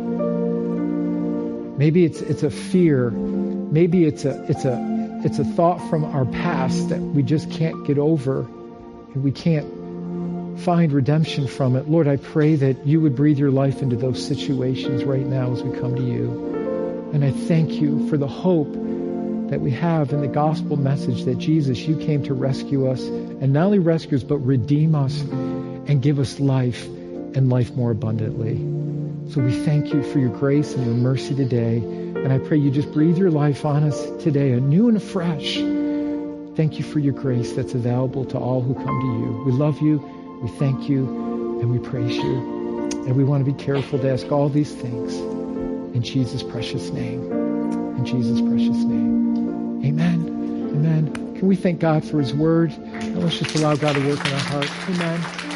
Maybe 1.77 2.03
it's, 2.03 2.19
it's 2.21 2.43
a 2.43 2.51
fear. 2.51 3.09
Maybe 3.09 4.03
it's 4.05 4.25
a, 4.25 4.43
it's, 4.49 4.65
a, 4.65 5.21
it's 5.23 5.39
a 5.39 5.45
thought 5.45 5.89
from 5.89 6.03
our 6.03 6.25
past 6.25 6.89
that 6.89 6.99
we 6.99 7.23
just 7.23 7.49
can't 7.49 7.87
get 7.87 7.97
over 7.97 8.41
and 8.41 9.23
we 9.23 9.31
can't 9.31 9.78
find 10.59 10.91
redemption 10.91 11.47
from 11.47 11.75
it. 11.75 11.89
Lord, 11.89 12.07
I 12.07 12.17
pray 12.17 12.55
that 12.55 12.85
you 12.85 13.01
would 13.01 13.15
breathe 13.15 13.39
your 13.39 13.51
life 13.51 13.81
into 13.81 13.95
those 13.95 14.25
situations 14.25 15.03
right 15.03 15.25
now 15.25 15.51
as 15.51 15.63
we 15.63 15.77
come 15.79 15.95
to 15.95 16.03
you. 16.03 17.09
And 17.13 17.25
I 17.25 17.31
thank 17.31 17.71
you 17.71 18.07
for 18.09 18.17
the 18.17 18.27
hope 18.27 18.71
that 19.49 19.61
we 19.61 19.71
have 19.71 20.13
in 20.13 20.21
the 20.21 20.27
gospel 20.27 20.77
message 20.77 21.23
that 21.23 21.39
Jesus, 21.39 21.79
you 21.79 21.97
came 21.97 22.23
to 22.23 22.33
rescue 22.33 22.89
us, 22.89 23.01
and 23.01 23.51
not 23.51 23.65
only 23.65 23.79
rescue 23.79 24.17
us, 24.17 24.23
but 24.23 24.37
redeem 24.37 24.93
us 24.93 25.19
and 25.21 26.01
give 26.01 26.19
us 26.19 26.39
life 26.39 26.85
and 26.85 27.49
life 27.49 27.71
more 27.71 27.91
abundantly. 27.91 28.57
So 29.31 29.41
we 29.41 29.53
thank 29.63 29.93
you 29.93 30.03
for 30.03 30.19
your 30.19 30.29
grace 30.29 30.75
and 30.75 30.85
your 30.85 30.95
mercy 30.95 31.35
today. 31.35 31.77
And 31.77 32.33
I 32.33 32.37
pray 32.37 32.57
you 32.57 32.69
just 32.69 32.91
breathe 32.91 33.17
your 33.17 33.31
life 33.31 33.65
on 33.65 33.83
us 33.83 34.09
today, 34.23 34.51
anew 34.51 34.87
and 34.87 34.97
afresh. 34.97 35.55
Thank 36.55 36.77
you 36.77 36.83
for 36.83 36.99
your 36.99 37.13
grace 37.13 37.53
that's 37.53 37.73
available 37.73 38.25
to 38.25 38.37
all 38.37 38.61
who 38.61 38.73
come 38.73 38.85
to 38.85 39.07
you. 39.19 39.43
We 39.45 39.51
love 39.51 39.81
you, 39.81 39.99
we 40.41 40.49
thank 40.49 40.89
you, 40.89 41.05
and 41.61 41.69
we 41.69 41.79
praise 41.79 42.15
you. 42.15 42.89
And 43.05 43.15
we 43.15 43.23
want 43.23 43.45
to 43.45 43.51
be 43.51 43.57
careful 43.57 43.97
to 43.99 44.09
ask 44.09 44.31
all 44.31 44.49
these 44.49 44.73
things 44.73 45.15
in 45.95 46.01
Jesus' 46.01 46.43
precious 46.43 46.89
name. 46.91 47.31
In 47.97 48.05
Jesus' 48.05 48.39
precious 48.39 48.77
name. 48.83 49.83
Amen. 49.83 50.69
Amen. 50.75 51.35
Can 51.35 51.47
we 51.47 51.55
thank 51.55 51.79
God 51.79 52.03
for 52.03 52.19
his 52.19 52.33
word? 52.33 52.71
And 52.71 53.23
let's 53.23 53.39
just 53.39 53.55
allow 53.55 53.75
God 53.75 53.95
to 53.95 54.07
work 54.07 54.25
in 54.25 54.33
our 54.33 54.39
heart. 54.39 54.69
Amen. 54.89 55.48